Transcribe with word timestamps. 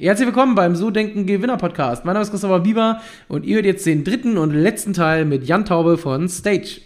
Herzlich 0.00 0.28
willkommen 0.28 0.54
beim 0.54 0.76
So 0.76 0.92
Denken 0.92 1.26
Gewinner 1.26 1.56
Podcast. 1.56 2.04
Mein 2.04 2.14
Name 2.14 2.22
ist 2.22 2.30
Christopher 2.30 2.60
Bieber 2.60 3.00
und 3.26 3.44
ihr 3.44 3.56
hört 3.56 3.64
jetzt 3.66 3.84
den 3.84 4.04
dritten 4.04 4.38
und 4.38 4.54
letzten 4.54 4.92
Teil 4.92 5.24
mit 5.24 5.42
Jan 5.42 5.64
Taube 5.64 5.98
von 5.98 6.28
Stage. 6.28 6.82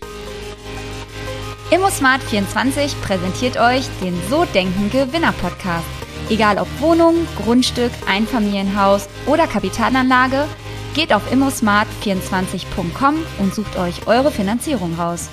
ImmoSmart24 1.70 2.94
präsentiert 3.02 3.60
euch 3.60 3.86
den 4.02 4.14
So 4.30 4.46
Denken 4.54 4.88
Gewinner 4.90 5.32
Podcast. 5.32 5.84
Egal 6.30 6.56
ob 6.56 6.68
Wohnung, 6.80 7.26
Grundstück, 7.44 7.90
Einfamilienhaus 8.08 9.10
oder 9.26 9.46
Kapitalanlage, 9.46 10.46
geht 10.94 11.12
auf 11.12 11.30
immosmart24.com 11.30 13.16
und 13.40 13.54
sucht 13.54 13.78
euch 13.78 14.06
eure 14.06 14.30
Finanzierung 14.30 14.94
raus. 14.94 15.28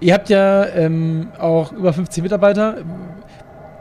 Ihr 0.00 0.12
habt 0.12 0.28
ja 0.28 0.66
ähm, 0.66 1.28
auch 1.38 1.72
über 1.72 1.94
50 1.94 2.22
Mitarbeiter 2.22 2.84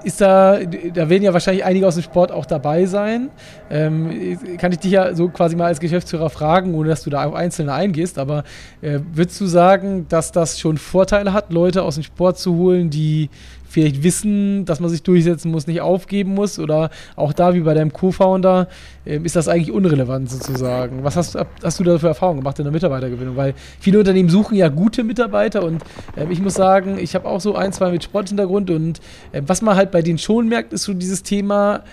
ist 0.03 0.21
da, 0.21 0.59
da 0.59 1.09
werden 1.09 1.23
ja 1.23 1.33
wahrscheinlich 1.33 1.63
einige 1.63 1.87
aus 1.87 1.95
dem 1.95 2.03
Sport 2.03 2.31
auch 2.31 2.45
dabei 2.45 2.85
sein. 2.85 3.29
Ähm, 3.69 4.37
kann 4.57 4.71
ich 4.71 4.79
dich 4.79 4.91
ja 4.91 5.13
so 5.15 5.29
quasi 5.29 5.55
mal 5.55 5.65
als 5.65 5.79
Geschäftsführer 5.79 6.29
fragen, 6.29 6.73
ohne 6.75 6.89
dass 6.89 7.03
du 7.03 7.09
da 7.09 7.25
auf 7.25 7.33
Einzelne 7.33 7.73
eingehst, 7.73 8.17
aber 8.17 8.43
äh, 8.81 8.99
würdest 9.13 9.39
du 9.41 9.45
sagen, 9.45 10.05
dass 10.09 10.31
das 10.31 10.59
schon 10.59 10.77
Vorteile 10.77 11.33
hat, 11.33 11.51
Leute 11.51 11.83
aus 11.83 11.95
dem 11.95 12.03
Sport 12.03 12.37
zu 12.37 12.55
holen, 12.55 12.89
die 12.89 13.29
vielleicht 13.73 14.03
wissen, 14.03 14.65
dass 14.65 14.79
man 14.79 14.89
sich 14.89 15.01
durchsetzen 15.01 15.51
muss, 15.51 15.67
nicht 15.67 15.81
aufgeben 15.81 16.33
muss? 16.33 16.59
Oder 16.59 16.91
auch 17.15 17.33
da, 17.33 17.55
wie 17.55 17.61
bei 17.61 17.73
deinem 17.73 17.91
Co-Founder, 17.91 18.67
äh, 19.05 19.17
ist 19.23 19.35
das 19.35 19.47
eigentlich 19.47 19.71
unrelevant 19.71 20.29
sozusagen? 20.29 21.03
Was 21.03 21.15
hast, 21.15 21.37
hast 21.63 21.79
du 21.79 21.83
da 21.83 21.97
für 21.97 22.07
Erfahrungen 22.07 22.39
gemacht 22.39 22.59
in 22.59 22.65
der 22.65 22.71
Mitarbeitergewinnung? 22.71 23.35
Weil 23.35 23.55
viele 23.79 23.99
Unternehmen 23.99 24.29
suchen 24.29 24.55
ja 24.55 24.69
gute 24.69 25.03
Mitarbeiter 25.03 25.63
und 25.63 25.81
äh, 26.15 26.25
ich 26.29 26.39
muss 26.39 26.53
sagen, 26.53 26.97
ich 26.99 27.15
habe 27.15 27.27
auch 27.27 27.41
so 27.41 27.55
ein, 27.55 27.73
zwei 27.73 27.91
mit 27.91 28.03
Sporthintergrund 28.03 28.69
und 28.69 29.01
äh, 29.31 29.41
was 29.45 29.61
man 29.61 29.75
halt 29.75 29.91
bei 29.91 30.01
denen 30.01 30.19
schon 30.19 30.47
merkt, 30.47 30.71
ist 30.71 30.83
so 30.83 30.93
dieses 30.93 31.23
Thema, 31.23 31.83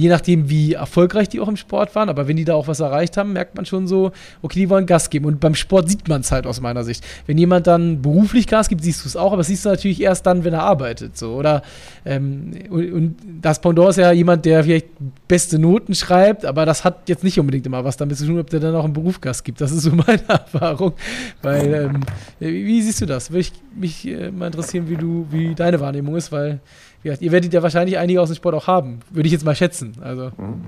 je 0.00 0.08
nachdem, 0.08 0.48
wie 0.48 0.72
erfolgreich 0.72 1.28
die 1.28 1.40
auch 1.40 1.48
im 1.48 1.56
Sport 1.56 1.94
waren, 1.94 2.08
aber 2.08 2.26
wenn 2.26 2.36
die 2.36 2.44
da 2.44 2.54
auch 2.54 2.68
was 2.68 2.80
erreicht 2.80 3.18
haben, 3.18 3.34
merkt 3.34 3.54
man 3.54 3.66
schon 3.66 3.86
so, 3.86 4.12
okay, 4.40 4.58
die 4.60 4.70
wollen 4.70 4.86
Gas 4.86 5.10
geben. 5.10 5.26
Und 5.26 5.40
beim 5.40 5.54
Sport 5.54 5.90
sieht 5.90 6.08
man 6.08 6.22
es 6.22 6.32
halt 6.32 6.46
aus 6.46 6.60
meiner 6.60 6.84
Sicht. 6.84 7.04
Wenn 7.26 7.36
jemand 7.36 7.66
dann 7.66 8.00
beruflich 8.00 8.46
Gas 8.46 8.68
gibt, 8.68 8.82
siehst 8.82 9.04
du 9.04 9.08
es 9.08 9.16
auch, 9.16 9.34
aber 9.34 9.44
siehst 9.44 9.66
du 9.66 9.68
natürlich 9.68 10.00
erst 10.00 10.24
dann, 10.26 10.42
wenn 10.42 10.54
er 10.54 10.62
arbeitet. 10.62 11.18
So. 11.18 11.34
Oder 11.34 11.62
ähm, 12.06 12.52
und, 12.70 12.92
und, 12.92 13.16
das 13.42 13.60
Pendant 13.60 13.90
ist 13.90 13.96
ja 13.96 14.10
jemand, 14.12 14.46
der 14.46 14.64
vielleicht 14.64 14.88
beste 15.28 15.58
Noten 15.58 15.94
schreibt, 15.94 16.46
aber 16.46 16.64
das 16.64 16.82
hat 16.82 17.08
jetzt 17.08 17.22
nicht 17.22 17.38
unbedingt 17.38 17.66
immer 17.66 17.84
was 17.84 17.98
damit 17.98 18.16
zu 18.16 18.26
tun, 18.26 18.38
ob 18.38 18.48
der 18.48 18.60
dann 18.60 18.74
auch 18.74 18.86
im 18.86 18.94
Beruf 18.94 19.20
Gas 19.20 19.44
gibt. 19.44 19.60
Das 19.60 19.70
ist 19.70 19.82
so 19.82 19.90
meine 20.06 20.26
Erfahrung. 20.26 20.94
Weil, 21.42 21.74
ähm, 21.74 22.00
wie, 22.38 22.64
wie, 22.64 22.82
siehst 22.82 23.02
du 23.02 23.06
das? 23.06 23.30
Würde 23.30 23.40
ich 23.40 23.52
mich 23.74 24.08
äh, 24.08 24.30
mal 24.30 24.46
interessieren, 24.46 24.88
wie 24.88 24.96
du, 24.96 25.26
wie 25.30 25.54
deine 25.54 25.78
Wahrnehmung 25.78 26.16
ist, 26.16 26.32
weil 26.32 26.60
gesagt, 27.08 27.22
ihr 27.22 27.32
werdet 27.32 27.52
ja 27.52 27.62
wahrscheinlich 27.62 27.98
einige 27.98 28.20
aus 28.20 28.28
dem 28.28 28.36
Sport 28.36 28.54
auch 28.54 28.66
haben, 28.66 29.00
würde 29.10 29.26
ich 29.26 29.32
jetzt 29.32 29.44
mal 29.44 29.54
schätzen. 29.54 29.96
Also. 30.02 30.30
Mhm. 30.36 30.64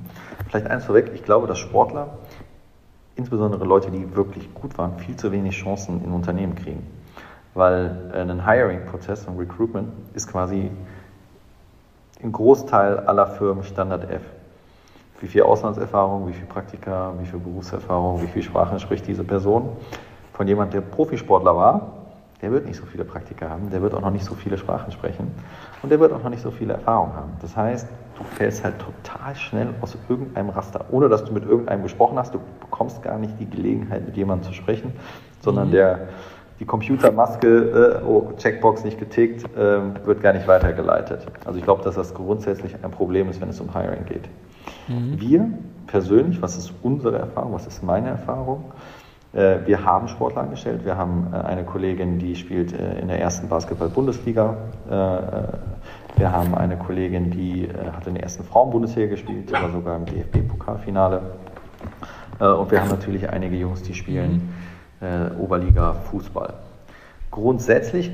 Vielleicht 0.48 0.66
eins 0.66 0.84
vorweg, 0.84 1.10
ich 1.14 1.22
glaube, 1.24 1.46
dass 1.46 1.58
Sportler, 1.58 2.18
insbesondere 3.16 3.64
Leute, 3.64 3.90
die 3.90 4.14
wirklich 4.16 4.52
gut 4.54 4.76
waren, 4.78 4.98
viel 4.98 5.16
zu 5.16 5.32
wenig 5.32 5.56
Chancen 5.56 6.02
in 6.04 6.12
Unternehmen 6.12 6.54
kriegen. 6.54 6.86
Weil 7.54 8.10
ein 8.14 8.46
Hiring-Prozess, 8.46 9.28
ein 9.28 9.36
Recruitment, 9.36 9.92
ist 10.14 10.26
quasi 10.26 10.70
im 12.20 12.32
Großteil 12.32 13.00
aller 13.00 13.26
Firmen 13.26 13.64
Standard 13.64 14.10
F. 14.10 14.22
Wie 15.20 15.26
viel 15.26 15.42
Auslandserfahrung, 15.42 16.28
wie 16.28 16.32
viel 16.32 16.46
Praktika, 16.46 17.12
wie 17.20 17.26
viel 17.26 17.38
Berufserfahrung, 17.38 18.22
wie 18.22 18.26
viel 18.26 18.42
Sprachen 18.42 18.80
spricht 18.80 19.06
diese 19.06 19.22
Person? 19.22 19.68
Von 20.32 20.48
jemand, 20.48 20.72
der 20.72 20.80
Profisportler 20.80 21.54
war, 21.54 22.01
der 22.42 22.50
wird 22.50 22.66
nicht 22.66 22.76
so 22.76 22.84
viele 22.84 23.04
Praktika 23.04 23.48
haben, 23.48 23.70
der 23.70 23.80
wird 23.80 23.94
auch 23.94 24.00
noch 24.00 24.10
nicht 24.10 24.24
so 24.24 24.34
viele 24.34 24.58
Sprachen 24.58 24.90
sprechen 24.92 25.30
und 25.82 25.90
der 25.90 26.00
wird 26.00 26.12
auch 26.12 26.22
noch 26.22 26.30
nicht 26.30 26.42
so 26.42 26.50
viele 26.50 26.74
Erfahrungen 26.74 27.14
haben. 27.14 27.32
Das 27.40 27.56
heißt, 27.56 27.86
du 28.18 28.24
fällst 28.24 28.64
halt 28.64 28.74
total 28.80 29.34
schnell 29.36 29.68
aus 29.80 29.96
irgendeinem 30.08 30.50
Raster, 30.50 30.84
ohne 30.90 31.08
dass 31.08 31.24
du 31.24 31.32
mit 31.32 31.44
irgendeinem 31.44 31.84
gesprochen 31.84 32.18
hast. 32.18 32.34
Du 32.34 32.40
bekommst 32.60 33.00
gar 33.02 33.18
nicht 33.18 33.34
die 33.38 33.48
Gelegenheit, 33.48 34.04
mit 34.04 34.16
jemandem 34.16 34.48
zu 34.48 34.54
sprechen, 34.54 34.92
sondern 35.40 35.68
mhm. 35.68 35.72
der, 35.72 36.08
die 36.58 36.64
Computermaske, 36.64 38.00
äh, 38.02 38.04
oh, 38.04 38.32
Checkbox 38.36 38.84
nicht 38.84 38.98
getickt, 38.98 39.44
äh, 39.56 40.04
wird 40.04 40.20
gar 40.20 40.32
nicht 40.32 40.48
weitergeleitet. 40.48 41.26
Also 41.44 41.58
ich 41.58 41.64
glaube, 41.64 41.84
dass 41.84 41.94
das 41.94 42.12
grundsätzlich 42.12 42.74
ein 42.82 42.90
Problem 42.90 43.30
ist, 43.30 43.40
wenn 43.40 43.48
es 43.50 43.60
um 43.60 43.72
Hiring 43.72 44.04
geht. 44.04 44.28
Mhm. 44.88 45.20
Wir 45.20 45.48
persönlich, 45.86 46.42
was 46.42 46.56
ist 46.56 46.72
unsere 46.82 47.18
Erfahrung, 47.18 47.52
was 47.52 47.66
ist 47.68 47.82
meine 47.82 48.08
Erfahrung? 48.08 48.64
Äh, 49.32 49.58
wir 49.66 49.84
haben 49.84 50.08
Sportler 50.08 50.42
angestellt. 50.42 50.84
Wir 50.84 50.96
haben 50.96 51.32
äh, 51.32 51.36
eine 51.36 51.64
Kollegin, 51.64 52.18
die 52.18 52.36
spielt 52.36 52.72
äh, 52.72 53.00
in 53.00 53.08
der 53.08 53.20
ersten 53.20 53.48
Basketball-Bundesliga. 53.48 54.56
Wir 56.16 56.30
haben 56.30 56.54
eine 56.54 56.76
Kollegin, 56.76 57.30
die 57.30 57.66
hat 57.92 58.06
in 58.06 58.14
der 58.14 58.22
ersten 58.24 58.44
Frauen-Bundesliga 58.44 59.08
gespielt, 59.08 59.50
war 59.50 59.70
sogar 59.70 59.96
im 59.96 60.04
DFB-Pokalfinale. 60.04 61.22
Und 62.38 62.70
wir 62.70 62.80
haben 62.80 62.90
natürlich 62.90 63.28
einige 63.30 63.56
Jungs, 63.56 63.82
die 63.82 63.94
spielen 63.94 64.52
Oberliga 65.38 65.94
Fußball. 65.94 66.52
Grundsätzlich 67.30 68.10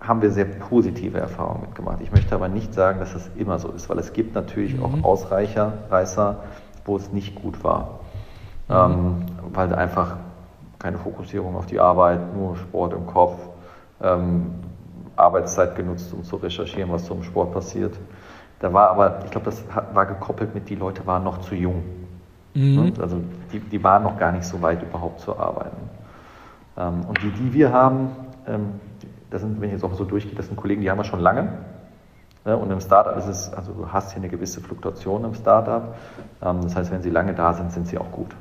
haben 0.00 0.20
wir 0.20 0.32
sehr 0.32 0.46
positive 0.46 1.18
Erfahrungen 1.18 1.60
mitgemacht. 1.62 2.00
Ich 2.00 2.10
möchte 2.10 2.34
aber 2.34 2.48
nicht 2.48 2.74
sagen, 2.74 2.98
dass 2.98 3.14
es 3.14 3.30
immer 3.36 3.60
so 3.60 3.70
ist, 3.70 3.88
weil 3.88 3.98
es 3.98 4.12
gibt 4.12 4.34
natürlich 4.34 4.80
auch 4.80 4.96
mhm. 4.96 5.04
Ausreicher, 5.04 5.74
Reißer, 5.90 6.38
wo 6.84 6.96
es 6.96 7.12
nicht 7.12 7.36
gut 7.36 7.62
war 7.62 8.00
ähm, 8.68 9.26
weil 9.52 9.74
einfach 9.74 10.16
keine 10.78 10.98
Fokussierung 10.98 11.56
auf 11.56 11.66
die 11.66 11.80
Arbeit, 11.80 12.34
nur 12.34 12.56
Sport 12.56 12.92
im 12.92 13.06
Kopf, 13.06 13.38
ähm, 14.02 14.54
Arbeitszeit 15.16 15.76
genutzt, 15.76 16.12
um 16.12 16.24
zu 16.24 16.36
recherchieren, 16.36 16.90
was 16.90 17.06
so 17.06 17.14
im 17.14 17.22
Sport 17.22 17.52
passiert. 17.52 17.94
Da 18.60 18.72
war 18.72 18.90
aber, 18.90 19.24
ich 19.24 19.30
glaube, 19.30 19.46
das 19.46 19.64
war 19.92 20.06
gekoppelt 20.06 20.54
mit, 20.54 20.68
die 20.68 20.74
Leute 20.74 21.06
waren 21.06 21.24
noch 21.24 21.38
zu 21.38 21.54
jung. 21.54 21.82
Mhm. 22.54 22.74
Ne? 22.74 22.92
Also 23.00 23.20
die, 23.52 23.60
die 23.60 23.82
waren 23.82 24.02
noch 24.02 24.18
gar 24.18 24.32
nicht 24.32 24.44
so 24.44 24.60
weit 24.62 24.82
überhaupt 24.82 25.20
zu 25.20 25.38
arbeiten. 25.38 25.76
Ähm, 26.76 27.04
und 27.06 27.22
die, 27.22 27.30
die 27.30 27.52
wir 27.52 27.72
haben, 27.72 28.10
ähm, 28.46 28.80
das 29.30 29.42
sind, 29.42 29.60
wenn 29.60 29.68
ich 29.68 29.74
jetzt 29.74 29.84
auch 29.84 29.94
so 29.94 30.04
durchgehe, 30.04 30.34
das 30.34 30.46
sind 30.46 30.56
Kollegen, 30.56 30.80
die 30.80 30.90
haben 30.90 30.98
wir 30.98 31.04
schon 31.04 31.20
lange. 31.20 31.48
Ne? 32.44 32.56
Und 32.56 32.70
im 32.70 32.80
Startup 32.80 33.16
ist 33.16 33.26
es, 33.26 33.52
also 33.52 33.72
du 33.72 33.92
hast 33.92 34.12
hier 34.12 34.22
eine 34.22 34.28
gewisse 34.28 34.60
Fluktuation 34.60 35.24
im 35.24 35.34
Startup. 35.34 35.94
Ähm, 36.42 36.60
das 36.62 36.76
heißt, 36.76 36.92
wenn 36.92 37.02
sie 37.02 37.10
lange 37.10 37.34
da 37.34 37.52
sind, 37.52 37.72
sind 37.72 37.86
sie 37.88 37.98
auch 37.98 38.10
gut. 38.12 38.34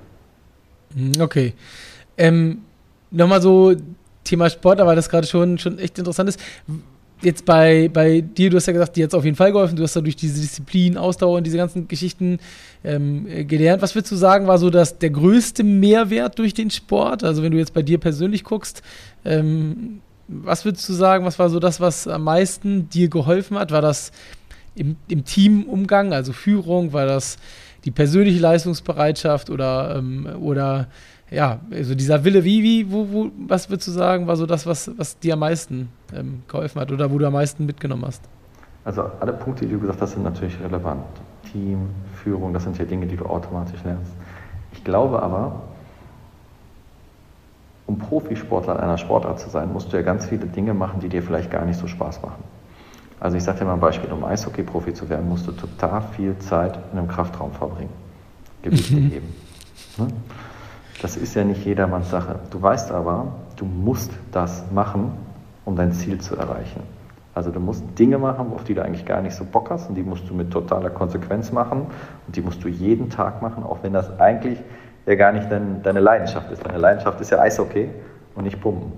Hm, 0.95 1.21
okay. 1.21 1.53
Ähm, 2.17 2.59
Nochmal 3.13 3.43
so 3.43 3.75
Thema 4.23 4.49
Sport, 4.49 4.79
aber 4.79 4.95
das 4.95 5.07
gerade 5.07 5.27
schon, 5.27 5.59
schon 5.59 5.77
echt 5.77 5.99
interessant 5.99 6.29
ist. 6.29 6.39
Jetzt 7.21 7.45
bei, 7.45 7.89
bei 7.93 8.21
dir, 8.21 8.49
du 8.49 8.57
hast 8.57 8.65
ja 8.65 8.73
gesagt, 8.73 8.95
dir 8.97 9.03
hat 9.03 9.11
es 9.11 9.13
auf 9.13 9.23
jeden 9.23 9.37
Fall 9.37 9.51
geholfen, 9.51 9.75
du 9.75 9.83
hast 9.83 9.95
da 9.95 10.01
durch 10.01 10.15
diese 10.15 10.41
Disziplin, 10.41 10.97
Ausdauer 10.97 11.37
und 11.37 11.45
diese 11.45 11.57
ganzen 11.57 11.87
Geschichten 11.87 12.39
ähm, 12.83 13.27
gelernt. 13.47 13.81
Was 13.81 13.93
würdest 13.93 14.11
du 14.11 14.15
sagen, 14.15 14.47
war 14.47 14.57
so 14.57 14.69
das, 14.69 14.97
der 14.97 15.11
größte 15.11 15.63
Mehrwert 15.63 16.39
durch 16.39 16.53
den 16.53 16.71
Sport? 16.71 17.23
Also 17.23 17.43
wenn 17.43 17.51
du 17.51 17.59
jetzt 17.59 17.73
bei 17.73 17.83
dir 17.83 17.99
persönlich 17.99 18.43
guckst, 18.43 18.81
ähm, 19.23 20.01
was 20.27 20.65
würdest 20.65 20.89
du 20.89 20.93
sagen, 20.93 21.23
was 21.23 21.37
war 21.37 21.49
so 21.49 21.59
das, 21.59 21.79
was 21.79 22.07
am 22.07 22.23
meisten 22.23 22.89
dir 22.89 23.09
geholfen 23.09 23.59
hat? 23.59 23.71
War 23.71 23.81
das 23.81 24.11
im, 24.73 24.95
im 25.07 25.23
Teamumgang, 25.23 26.13
also 26.13 26.33
Führung? 26.33 26.93
War 26.93 27.05
das 27.05 27.37
die 27.85 27.91
persönliche 27.91 28.39
Leistungsbereitschaft 28.39 29.49
oder, 29.49 29.95
ähm, 29.97 30.27
oder 30.41 30.87
ja, 31.29 31.59
also 31.71 31.95
dieser 31.95 32.23
Wille, 32.23 32.43
wie, 32.43 32.63
wie, 32.63 32.91
wo, 32.91 33.07
wo, 33.11 33.31
was 33.47 33.69
würdest 33.69 33.87
du 33.87 33.91
sagen, 33.91 34.27
war 34.27 34.35
so 34.35 34.45
das, 34.45 34.65
was, 34.65 34.91
was 34.97 35.19
dir 35.19 35.33
am 35.33 35.39
meisten 35.39 35.89
ähm, 36.15 36.43
geholfen 36.47 36.79
hat 36.79 36.91
oder 36.91 37.11
wo 37.11 37.17
du 37.17 37.25
am 37.25 37.33
meisten 37.33 37.65
mitgenommen 37.65 38.05
hast? 38.05 38.21
Also 38.85 39.03
alle 39.19 39.33
Punkte, 39.33 39.65
die 39.65 39.73
du 39.73 39.79
gesagt 39.79 40.01
hast, 40.01 40.11
sind 40.11 40.23
natürlich 40.23 40.59
relevant. 40.61 41.03
Team, 41.51 41.89
Führung, 42.23 42.53
das 42.53 42.63
sind 42.63 42.77
ja 42.77 42.85
Dinge, 42.85 43.07
die 43.07 43.15
du 43.15 43.25
automatisch 43.25 43.83
lernst. 43.83 44.11
Ich 44.73 44.83
glaube 44.83 45.21
aber, 45.21 45.61
um 47.85 47.97
Profisportler 47.97 48.75
in 48.75 48.81
einer 48.81 48.97
Sportart 48.97 49.39
zu 49.39 49.49
sein, 49.49 49.71
musst 49.71 49.91
du 49.91 49.97
ja 49.97 50.03
ganz 50.03 50.25
viele 50.25 50.45
Dinge 50.45 50.73
machen, 50.73 50.99
die 50.99 51.09
dir 51.09 51.21
vielleicht 51.21 51.51
gar 51.51 51.65
nicht 51.65 51.79
so 51.79 51.87
Spaß 51.87 52.21
machen. 52.21 52.43
Also 53.23 53.37
ich 53.37 53.43
sage 53.45 53.59
dir 53.59 53.65
mal 53.65 53.75
ein 53.75 53.79
Beispiel, 53.79 54.11
um 54.11 54.25
Eishockey-Profi 54.25 54.93
zu 54.93 55.07
werden, 55.07 55.29
musst 55.29 55.47
du 55.47 55.53
total 55.53 56.01
viel 56.01 56.37
Zeit 56.39 56.77
in 56.91 56.99
einem 56.99 57.07
Kraftraum 57.07 57.53
verbringen. 57.53 57.89
Gewichte 58.61 58.95
mhm. 58.95 59.09
heben. 59.11 59.35
Ne? 59.97 60.07
Das 61.01 61.15
ist 61.15 61.33
ja 61.33 61.45
nicht 61.45 61.63
jedermanns 61.63 62.09
Sache. 62.09 62.35
Du 62.51 62.61
weißt 62.61 62.91
aber, 62.91 63.27
du 63.55 63.63
musst 63.63 64.11
das 64.33 64.65
machen, 64.73 65.13
um 65.63 65.77
dein 65.77 65.93
Ziel 65.93 66.19
zu 66.19 66.35
erreichen. 66.35 66.81
Also 67.33 67.49
du 67.49 67.61
musst 67.61 67.85
Dinge 67.97 68.17
machen, 68.17 68.51
auf 68.53 68.65
die 68.65 68.73
du 68.73 68.83
eigentlich 68.83 69.05
gar 69.05 69.21
nicht 69.21 69.35
so 69.35 69.45
Bock 69.45 69.69
hast 69.69 69.87
und 69.87 69.95
die 69.95 70.03
musst 70.03 70.29
du 70.29 70.33
mit 70.33 70.51
totaler 70.51 70.89
Konsequenz 70.89 71.53
machen 71.53 71.87
und 72.27 72.35
die 72.35 72.41
musst 72.41 72.61
du 72.61 72.67
jeden 72.67 73.09
Tag 73.09 73.41
machen, 73.41 73.63
auch 73.63 73.77
wenn 73.83 73.93
das 73.93 74.19
eigentlich 74.19 74.59
ja 75.05 75.15
gar 75.15 75.31
nicht 75.31 75.49
dein, 75.49 75.81
deine 75.81 76.01
Leidenschaft 76.01 76.51
ist. 76.51 76.65
Deine 76.65 76.77
Leidenschaft 76.77 77.21
ist 77.21 77.29
ja 77.29 77.39
Eishockey 77.39 77.87
und 78.35 78.43
nicht 78.43 78.59
Pumpen. 78.59 78.91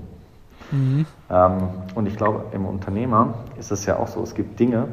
Mhm. 0.72 1.06
Ähm, 1.30 1.70
und 1.96 2.08
ich 2.08 2.16
glaube, 2.18 2.46
im 2.54 2.66
Unternehmer 2.66 3.36
ist 3.58 3.72
es 3.72 3.86
ja 3.86 3.98
auch 3.98 4.08
so, 4.08 4.22
es 4.24 4.34
gibt 4.34 4.60
Dinge, 4.60 4.88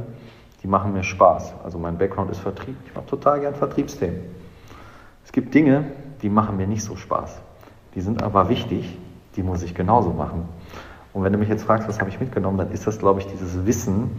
die 0.62 0.69
machen 0.69 0.92
mir 0.92 1.02
Spaß. 1.02 1.54
Also 1.64 1.78
mein 1.78 1.98
Background 1.98 2.30
ist 2.30 2.38
Vertrieb. 2.38 2.76
Ich 2.86 2.94
mache 2.94 3.06
total 3.06 3.40
gern 3.40 3.54
Vertriebsthemen. 3.54 4.20
Es 5.24 5.32
gibt 5.32 5.54
Dinge, 5.54 5.84
die 6.22 6.28
machen 6.28 6.56
mir 6.56 6.66
nicht 6.66 6.84
so 6.84 6.96
Spaß. 6.96 7.40
Die 7.94 8.00
sind 8.00 8.22
aber 8.22 8.48
wichtig, 8.48 8.98
die 9.36 9.42
muss 9.42 9.62
ich 9.62 9.74
genauso 9.74 10.10
machen. 10.10 10.48
Und 11.12 11.24
wenn 11.24 11.32
du 11.32 11.38
mich 11.38 11.48
jetzt 11.48 11.64
fragst, 11.64 11.88
was 11.88 12.00
habe 12.00 12.10
ich 12.10 12.20
mitgenommen, 12.20 12.58
dann 12.58 12.70
ist 12.70 12.86
das, 12.86 12.98
glaube 12.98 13.20
ich, 13.20 13.26
dieses 13.26 13.66
Wissen, 13.66 14.10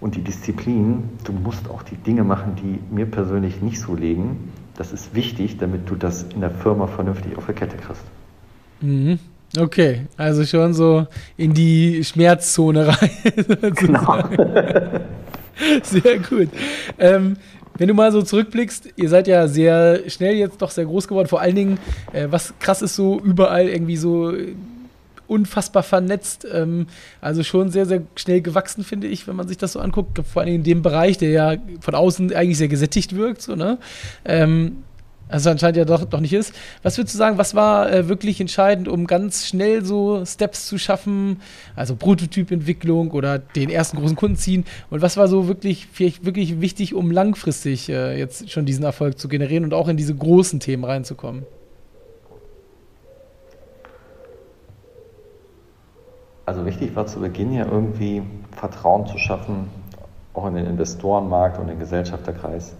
Und 0.00 0.14
die 0.14 0.22
Disziplin, 0.22 1.08
du 1.24 1.32
musst 1.32 1.70
auch 1.70 1.82
die 1.82 1.96
Dinge 1.96 2.22
machen, 2.22 2.54
die 2.56 2.80
mir 2.94 3.06
persönlich 3.06 3.62
nicht 3.62 3.80
so 3.80 3.94
liegen. 3.94 4.52
Das 4.74 4.92
ist 4.92 5.14
wichtig, 5.14 5.56
damit 5.56 5.88
du 5.88 5.96
das 5.96 6.22
in 6.22 6.40
der 6.40 6.50
Firma 6.50 6.86
vernünftig 6.86 7.36
auf 7.36 7.46
der 7.46 7.54
Kette 7.54 7.76
kriegst. 7.78 8.04
Mhm. 8.80 9.18
Okay, 9.56 10.06
also 10.16 10.44
schon 10.44 10.74
so 10.74 11.06
in 11.36 11.54
die 11.54 12.04
Schmerzzone 12.04 12.88
rein. 12.88 13.10
genau. 13.74 14.24
Sehr 15.82 16.18
gut. 16.18 16.48
Ähm, 16.98 17.36
wenn 17.78 17.88
du 17.88 17.94
mal 17.94 18.12
so 18.12 18.22
zurückblickst, 18.22 18.90
ihr 18.96 19.08
seid 19.08 19.28
ja 19.28 19.48
sehr 19.48 20.08
schnell 20.08 20.36
jetzt 20.36 20.60
doch 20.62 20.70
sehr 20.70 20.86
groß 20.86 21.08
geworden. 21.08 21.28
Vor 21.28 21.40
allen 21.40 21.54
Dingen, 21.54 21.78
äh, 22.12 22.26
was 22.30 22.54
krass 22.58 22.82
ist, 22.82 22.96
so 22.96 23.20
überall 23.20 23.68
irgendwie 23.68 23.96
so 23.96 24.32
unfassbar 25.28 25.82
vernetzt. 25.82 26.46
Ähm, 26.50 26.86
also 27.20 27.42
schon 27.42 27.70
sehr, 27.70 27.86
sehr 27.86 28.02
schnell 28.14 28.40
gewachsen, 28.40 28.84
finde 28.84 29.06
ich, 29.06 29.26
wenn 29.26 29.36
man 29.36 29.48
sich 29.48 29.58
das 29.58 29.72
so 29.72 29.80
anguckt. 29.80 30.20
Vor 30.26 30.42
allem 30.42 30.54
in 30.54 30.62
dem 30.62 30.82
Bereich, 30.82 31.18
der 31.18 31.30
ja 31.30 31.56
von 31.80 31.94
außen 31.94 32.34
eigentlich 32.34 32.58
sehr 32.58 32.68
gesättigt 32.68 33.16
wirkt. 33.16 33.42
So, 33.42 33.56
ne? 33.56 33.78
Ähm, 34.24 34.84
also 35.28 35.50
anscheinend 35.50 35.76
ja 35.76 35.84
doch, 35.84 36.04
doch 36.04 36.20
nicht 36.20 36.32
ist. 36.32 36.54
Was 36.82 36.98
würdest 36.98 37.14
du 37.14 37.18
sagen, 37.18 37.36
was 37.36 37.54
war 37.54 37.90
äh, 37.92 38.08
wirklich 38.08 38.40
entscheidend, 38.40 38.86
um 38.86 39.06
ganz 39.06 39.46
schnell 39.46 39.84
so 39.84 40.24
Steps 40.24 40.66
zu 40.66 40.78
schaffen, 40.78 41.40
also 41.74 41.96
Prototypentwicklung 41.96 43.10
oder 43.10 43.38
den 43.38 43.68
ersten 43.68 43.96
großen 43.96 44.16
Kunden 44.16 44.36
ziehen? 44.36 44.64
Und 44.88 45.02
was 45.02 45.16
war 45.16 45.26
so 45.26 45.48
wirklich, 45.48 45.88
vielleicht 45.92 46.24
wirklich 46.24 46.60
wichtig, 46.60 46.94
um 46.94 47.10
langfristig 47.10 47.88
äh, 47.88 48.16
jetzt 48.18 48.50
schon 48.50 48.66
diesen 48.66 48.84
Erfolg 48.84 49.18
zu 49.18 49.28
generieren 49.28 49.64
und 49.64 49.74
auch 49.74 49.88
in 49.88 49.96
diese 49.96 50.14
großen 50.14 50.60
Themen 50.60 50.84
reinzukommen? 50.84 51.44
Also 56.44 56.64
wichtig 56.64 56.94
war 56.94 57.06
zu 57.06 57.18
Beginn 57.18 57.52
ja 57.52 57.66
irgendwie 57.66 58.22
Vertrauen 58.52 59.08
zu 59.08 59.18
schaffen, 59.18 59.68
auch 60.32 60.46
in 60.46 60.54
den 60.54 60.66
Investorenmarkt 60.66 61.58
und 61.58 61.66
den 61.66 61.80
Gesellschafterkreis 61.80 62.76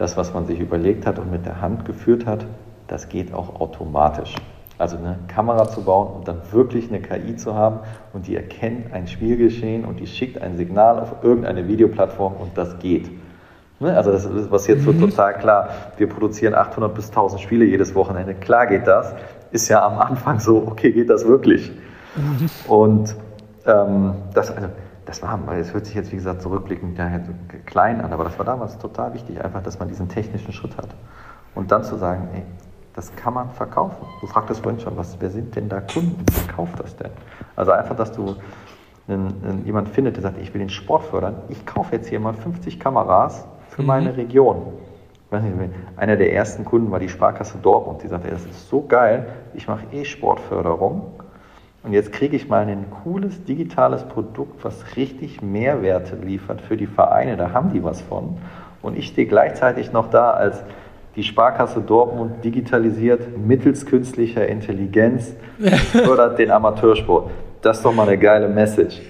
das, 0.00 0.16
was 0.16 0.32
man 0.32 0.46
sich 0.46 0.58
überlegt 0.58 1.06
hat 1.06 1.18
und 1.18 1.30
mit 1.30 1.44
der 1.44 1.60
Hand 1.60 1.84
geführt 1.84 2.24
hat, 2.24 2.46
das 2.88 3.10
geht 3.10 3.34
auch 3.34 3.60
automatisch. 3.60 4.34
Also 4.78 4.96
eine 4.96 5.18
Kamera 5.28 5.68
zu 5.68 5.82
bauen 5.82 6.16
und 6.16 6.26
dann 6.26 6.40
wirklich 6.52 6.88
eine 6.88 7.02
KI 7.02 7.36
zu 7.36 7.54
haben 7.54 7.80
und 8.14 8.26
die 8.26 8.34
erkennt 8.34 8.94
ein 8.94 9.06
Spielgeschehen 9.06 9.84
und 9.84 10.00
die 10.00 10.06
schickt 10.06 10.40
ein 10.40 10.56
Signal 10.56 10.98
auf 10.98 11.16
irgendeine 11.22 11.68
Videoplattform 11.68 12.32
und 12.40 12.56
das 12.56 12.78
geht. 12.78 13.10
Ne? 13.78 13.94
Also 13.94 14.10
das 14.10 14.24
ist 14.24 14.50
was 14.50 14.66
jetzt 14.68 14.84
so 14.84 14.92
mhm. 14.94 15.00
total 15.00 15.34
klar. 15.34 15.68
Wir 15.98 16.08
produzieren 16.08 16.54
800 16.54 16.94
bis 16.94 17.08
1000 17.08 17.42
Spiele 17.42 17.66
jedes 17.66 17.94
Wochenende. 17.94 18.32
Klar 18.32 18.68
geht 18.68 18.86
das. 18.86 19.12
Ist 19.50 19.68
ja 19.68 19.84
am 19.84 19.98
Anfang 19.98 20.40
so, 20.40 20.66
okay, 20.66 20.92
geht 20.92 21.10
das 21.10 21.26
wirklich? 21.26 21.70
Mhm. 22.16 22.48
Und 22.72 23.14
ähm, 23.66 24.14
das, 24.32 24.50
also 24.50 24.68
das 25.10 25.22
war, 25.22 25.40
es 25.58 25.74
hört 25.74 25.86
sich 25.86 25.96
jetzt 25.96 26.12
wie 26.12 26.16
gesagt 26.16 26.40
zurückblickend 26.40 26.96
ja, 26.96 27.10
klein 27.66 28.00
an, 28.00 28.12
aber 28.12 28.22
das 28.22 28.38
war 28.38 28.46
damals 28.46 28.78
total 28.78 29.12
wichtig, 29.12 29.44
einfach, 29.44 29.60
dass 29.60 29.80
man 29.80 29.88
diesen 29.88 30.08
technischen 30.08 30.52
Schritt 30.52 30.76
hat. 30.76 30.88
Und 31.56 31.72
dann 31.72 31.82
zu 31.82 31.96
sagen, 31.96 32.28
ey, 32.32 32.42
das 32.94 33.14
kann 33.16 33.34
man 33.34 33.50
verkaufen. 33.50 34.06
Du 34.20 34.28
fragtest 34.28 34.62
vorhin 34.62 34.80
schon, 34.80 34.96
was, 34.96 35.20
wer 35.20 35.30
sind 35.30 35.56
denn 35.56 35.68
da 35.68 35.80
Kunden? 35.80 36.24
Wer 36.32 36.54
kauft 36.54 36.78
das 36.78 36.94
denn? 36.96 37.10
Also 37.56 37.72
einfach, 37.72 37.96
dass 37.96 38.12
du 38.12 38.36
einen, 39.08 39.34
einen, 39.44 39.66
jemand 39.66 39.88
findet, 39.88 40.14
der 40.14 40.22
sagt, 40.22 40.38
ich 40.38 40.54
will 40.54 40.60
den 40.60 40.70
Sport 40.70 41.02
fördern. 41.02 41.38
Ich 41.48 41.66
kaufe 41.66 41.96
jetzt 41.96 42.08
hier 42.08 42.20
mal 42.20 42.34
50 42.34 42.78
Kameras 42.78 43.48
für 43.68 43.82
mhm. 43.82 43.88
meine 43.88 44.16
Region. 44.16 44.74
Einer 45.96 46.16
der 46.16 46.32
ersten 46.32 46.64
Kunden 46.64 46.92
war 46.92 47.00
die 47.00 47.08
Sparkasse 47.08 47.58
Dortmund. 47.58 48.04
Die 48.04 48.08
sagte, 48.08 48.28
ey, 48.28 48.32
das 48.32 48.44
ist 48.44 48.68
so 48.68 48.86
geil, 48.86 49.26
ich 49.54 49.66
mache 49.66 49.86
eh 49.90 50.04
Sportförderung 50.04 51.14
und 51.82 51.92
jetzt 51.92 52.12
kriege 52.12 52.36
ich 52.36 52.48
mal 52.48 52.66
ein 52.66 52.86
cooles 53.02 53.44
digitales 53.44 54.04
Produkt, 54.04 54.64
was 54.64 54.96
richtig 54.96 55.40
Mehrwerte 55.40 56.16
liefert 56.16 56.60
für 56.60 56.76
die 56.76 56.86
Vereine. 56.86 57.36
Da 57.36 57.52
haben 57.52 57.72
die 57.72 57.82
was 57.82 58.02
von. 58.02 58.36
Und 58.82 58.98
ich 58.98 59.08
stehe 59.08 59.26
gleichzeitig 59.26 59.92
noch 59.92 60.10
da 60.10 60.30
als 60.30 60.62
die 61.16 61.22
Sparkasse 61.22 61.80
Dortmund 61.80 62.44
digitalisiert 62.44 63.36
mittels 63.36 63.86
künstlicher 63.86 64.46
Intelligenz 64.46 65.34
fördert 65.92 66.38
den 66.38 66.50
Amateursport. 66.50 67.30
Das 67.62 67.78
ist 67.78 67.84
doch 67.84 67.94
mal 67.94 68.06
eine 68.06 68.18
geile 68.18 68.48
Message. 68.48 69.00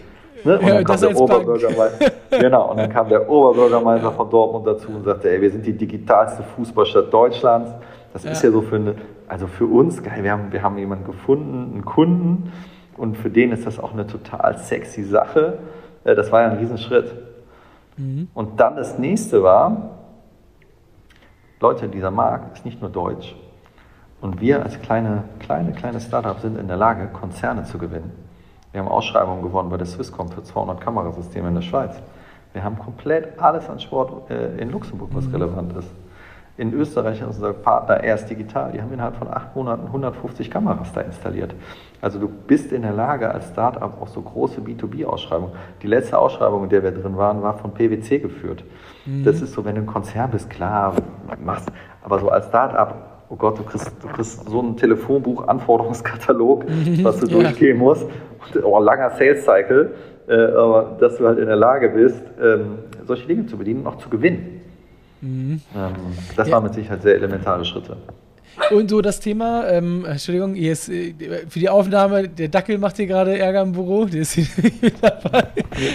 Ne? 0.44 0.58
Und 0.58 0.68
dann 0.68 0.84
kam 0.84 1.00
der 1.00 1.16
Oberbürgermeister, 1.16 2.12
genau, 2.30 2.70
und 2.70 2.78
dann 2.78 2.90
kam 2.90 3.08
der 3.08 3.28
Oberbürgermeister 3.28 4.12
von 4.12 4.30
Dortmund 4.30 4.66
dazu 4.66 4.88
und 4.88 5.04
sagte, 5.04 5.30
ey, 5.30 5.40
wir 5.40 5.50
sind 5.50 5.66
die 5.66 5.72
digitalste 5.72 6.42
Fußballstadt 6.56 7.12
Deutschlands. 7.12 7.72
Das 8.12 8.24
ja. 8.24 8.32
ist 8.32 8.42
ja 8.42 8.50
so 8.50 8.62
für 8.62 8.76
eine, 8.76 8.94
also 9.28 9.46
für 9.46 9.66
uns, 9.66 10.02
geil, 10.02 10.22
wir 10.24 10.32
haben, 10.32 10.52
wir 10.52 10.62
haben 10.62 10.78
jemanden 10.78 11.04
gefunden, 11.04 11.72
einen 11.74 11.84
Kunden, 11.84 12.52
und 13.00 13.16
für 13.16 13.30
den 13.30 13.50
ist 13.50 13.64
das 13.64 13.78
auch 13.78 13.94
eine 13.94 14.06
total 14.06 14.58
sexy 14.58 15.04
Sache. 15.04 15.58
Äh, 16.04 16.14
das 16.14 16.30
war 16.30 16.42
ja 16.42 16.50
ein 16.50 16.58
Riesenschritt. 16.58 17.14
Mhm. 17.96 18.28
Und 18.34 18.60
dann 18.60 18.76
das 18.76 18.98
nächste 18.98 19.42
war, 19.42 19.96
Leute, 21.60 21.88
dieser 21.88 22.10
Markt 22.10 22.58
ist 22.58 22.64
nicht 22.66 22.82
nur 22.82 22.90
deutsch. 22.90 23.34
Und 24.20 24.42
wir 24.42 24.62
als 24.62 24.80
kleine, 24.82 25.24
kleine, 25.38 25.72
kleine 25.72 25.98
Startup 25.98 26.38
sind 26.40 26.58
in 26.58 26.68
der 26.68 26.76
Lage, 26.76 27.08
Konzerne 27.08 27.64
zu 27.64 27.78
gewinnen. 27.78 28.12
Wir 28.72 28.82
haben 28.82 28.88
Ausschreibungen 28.88 29.42
gewonnen 29.42 29.70
bei 29.70 29.78
der 29.78 29.86
Swisscom 29.86 30.28
für 30.28 30.42
200 30.42 30.80
Kamerasysteme 30.80 31.48
in 31.48 31.54
der 31.54 31.62
Schweiz. 31.62 31.96
Wir 32.52 32.62
haben 32.62 32.78
komplett 32.78 33.38
alles 33.40 33.68
an 33.70 33.80
Sport 33.80 34.30
äh, 34.30 34.58
in 34.58 34.70
Luxemburg, 34.70 35.08
was 35.14 35.26
mhm. 35.26 35.36
relevant 35.36 35.76
ist. 35.78 35.88
In 36.60 36.74
Österreich 36.74 37.22
ist 37.22 37.26
unser 37.26 37.54
Partner 37.54 38.04
erst 38.04 38.28
digital. 38.28 38.72
Die 38.72 38.82
haben 38.82 38.92
innerhalb 38.92 39.16
von 39.16 39.28
acht 39.28 39.56
Monaten 39.56 39.86
150 39.86 40.50
Kameras 40.50 40.92
da 40.92 41.00
installiert. 41.00 41.54
Also 42.02 42.18
du 42.18 42.28
bist 42.28 42.70
in 42.70 42.82
der 42.82 42.92
Lage 42.92 43.32
als 43.32 43.48
Startup 43.48 43.98
auch 43.98 44.08
so 44.08 44.20
große 44.20 44.60
B2B-Ausschreibungen. 44.60 45.54
Die 45.80 45.86
letzte 45.86 46.18
Ausschreibung, 46.18 46.64
in 46.64 46.68
der 46.68 46.82
wir 46.82 46.90
drin 46.90 47.16
waren, 47.16 47.40
war 47.40 47.56
von 47.56 47.72
PwC 47.72 48.18
geführt. 48.18 48.62
Mhm. 49.06 49.24
Das 49.24 49.40
ist 49.40 49.54
so, 49.54 49.64
wenn 49.64 49.76
du 49.76 49.80
ein 49.80 49.86
Konzern 49.86 50.32
bist, 50.32 50.50
klar, 50.50 50.96
machst, 51.42 51.72
aber 52.02 52.18
so 52.18 52.28
als 52.28 52.48
Startup, 52.48 52.94
oh 53.30 53.36
Gott, 53.36 53.58
du 53.58 53.62
kriegst, 53.62 53.90
du 54.02 54.08
kriegst 54.08 54.46
so 54.46 54.60
ein 54.60 54.76
Telefonbuch, 54.76 55.48
Anforderungskatalog, 55.48 56.68
mhm. 56.68 57.02
was 57.02 57.20
du 57.20 57.26
ja. 57.30 57.40
durchgehen 57.40 57.78
musst. 57.78 58.04
Und, 58.04 58.62
oh, 58.62 58.78
langer 58.80 59.08
Sales 59.12 59.46
Cycle, 59.46 59.94
äh, 60.28 60.34
aber 60.34 60.98
dass 61.00 61.16
du 61.16 61.26
halt 61.26 61.38
in 61.38 61.46
der 61.46 61.56
Lage 61.56 61.88
bist, 61.88 62.22
ähm, 62.38 62.80
solche 63.06 63.26
Dinge 63.26 63.46
zu 63.46 63.56
bedienen 63.56 63.80
und 63.80 63.86
auch 63.86 63.96
zu 63.96 64.10
gewinnen. 64.10 64.59
Mhm. 65.20 65.60
Ähm, 65.74 65.94
das 66.36 66.48
ja. 66.48 66.54
waren 66.54 66.64
mit 66.64 66.74
Sicherheit 66.74 67.02
sehr 67.02 67.14
elementare 67.14 67.64
Schritte. 67.64 67.96
Und 68.70 68.90
so 68.90 69.00
das 69.00 69.18
Thema, 69.18 69.66
ähm, 69.68 70.04
Entschuldigung, 70.04 70.54
hier 70.54 70.72
ist, 70.72 70.88
äh, 70.88 71.12
für 71.48 71.58
die 71.58 71.68
Aufnahme, 71.68 72.28
der 72.28 72.48
Dackel 72.48 72.78
macht 72.78 72.96
hier 72.96 73.06
gerade 73.06 73.36
Ärger 73.36 73.62
im 73.62 73.72
Büro, 73.72 74.04
der 74.04 74.20
ist 74.20 74.32
hier 74.32 74.46
dabei. 75.00 75.48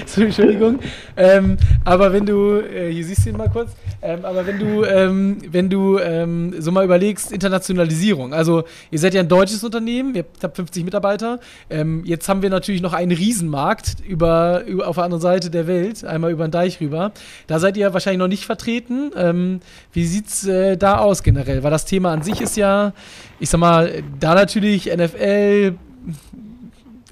so, 0.06 0.22
Entschuldigung. 0.22 0.80
Ähm, 1.16 1.58
aber 1.86 2.12
wenn 2.12 2.26
du, 2.26 2.60
äh, 2.60 2.92
hier 2.92 3.06
siehst 3.06 3.26
du 3.26 3.30
ihn 3.30 3.38
mal 3.38 3.50
kurz, 3.50 3.72
ähm, 4.02 4.26
aber 4.26 4.46
wenn 4.46 4.60
du, 4.60 4.84
ähm, 4.84 5.38
wenn 5.50 5.70
du 5.70 6.00
ähm, 6.00 6.54
so 6.60 6.72
mal 6.72 6.84
überlegst, 6.84 7.32
Internationalisierung, 7.32 8.34
also 8.34 8.64
ihr 8.92 9.00
seid 9.00 9.14
ja 9.14 9.22
ein 9.22 9.30
deutsches 9.30 9.64
Unternehmen, 9.64 10.14
ihr 10.14 10.26
habt 10.44 10.56
50 10.56 10.84
Mitarbeiter, 10.84 11.40
ähm, 11.70 12.04
jetzt 12.06 12.28
haben 12.28 12.42
wir 12.42 12.50
natürlich 12.50 12.82
noch 12.82 12.94
einen 12.94 13.12
Riesenmarkt 13.12 13.98
über, 14.06 14.64
über, 14.66 14.88
auf 14.88 14.96
der 14.96 15.06
anderen 15.06 15.22
Seite 15.22 15.50
der 15.50 15.68
Welt, 15.68 16.04
einmal 16.04 16.32
über 16.32 16.46
den 16.48 16.52
Deich 16.52 16.82
rüber. 16.82 17.12
Da 17.48 17.60
seid 17.60 17.78
ihr 17.78 17.94
wahrscheinlich 17.94 18.20
noch 18.20 18.28
nicht 18.28 18.46
vertreten. 18.46 19.12
Wie 19.94 20.06
sieht 20.06 20.28
es 20.28 20.48
äh, 20.48 20.78
da 20.78 20.98
aus 21.00 21.24
generell? 21.24 21.64
Weil 21.64 21.72
das 21.72 21.86
Thema 21.86 22.12
an 22.12 22.22
sich 22.22 22.42
ist 22.42 22.45
ja, 22.56 22.94
ich 23.40 23.50
sag 23.50 23.60
mal, 23.60 24.04
da 24.20 24.36
natürlich 24.36 24.86
NFL, 24.86 25.74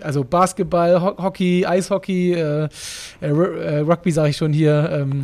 also 0.02 0.24
Basketball, 0.24 1.02
Hockey, 1.02 1.66
Eishockey, 1.66 2.34
äh, 2.34 2.68
äh, 3.22 3.28
äh 3.28 3.80
Rugby 3.80 4.12
sage 4.12 4.30
ich 4.30 4.38
schon 4.38 4.54
hier. 4.54 4.90
Ähm, 4.92 5.22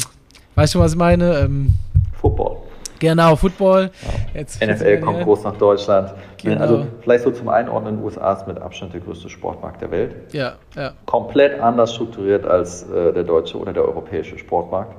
weißt 0.56 0.76
du, 0.76 0.80
was 0.80 0.94
ich 0.94 0.98
meine? 0.98 1.40
Ähm, 1.40 1.74
Football. 2.20 2.58
Genau, 3.00 3.36
Football. 3.36 3.92
Ja. 4.36 4.68
NFL 4.68 5.00
kommt 5.00 5.24
groß 5.24 5.44
nach 5.44 5.56
Deutschland. 5.56 6.14
Genau. 6.44 6.62
Also 6.62 6.86
vielleicht 7.02 7.24
so 7.24 7.32
zum 7.32 7.48
Einordnen, 7.48 8.04
USA 8.04 8.34
ist 8.34 8.48
mit 8.48 8.62
Abstand 8.62 8.94
der 8.94 9.00
größte 9.00 9.30
Sportmarkt 9.30 9.82
der 9.82 9.92
Welt. 9.92 10.16
Ja, 10.34 10.54
ja. 10.76 10.92
Komplett 11.06 11.60
anders 11.62 11.96
strukturiert 11.96 12.46
als 12.46 12.84
äh, 12.84 13.14
der 13.14 13.24
deutsche 13.24 13.58
oder 13.58 13.72
der 13.72 13.86
europäische 13.86 14.38
Sportmarkt. 14.38 14.94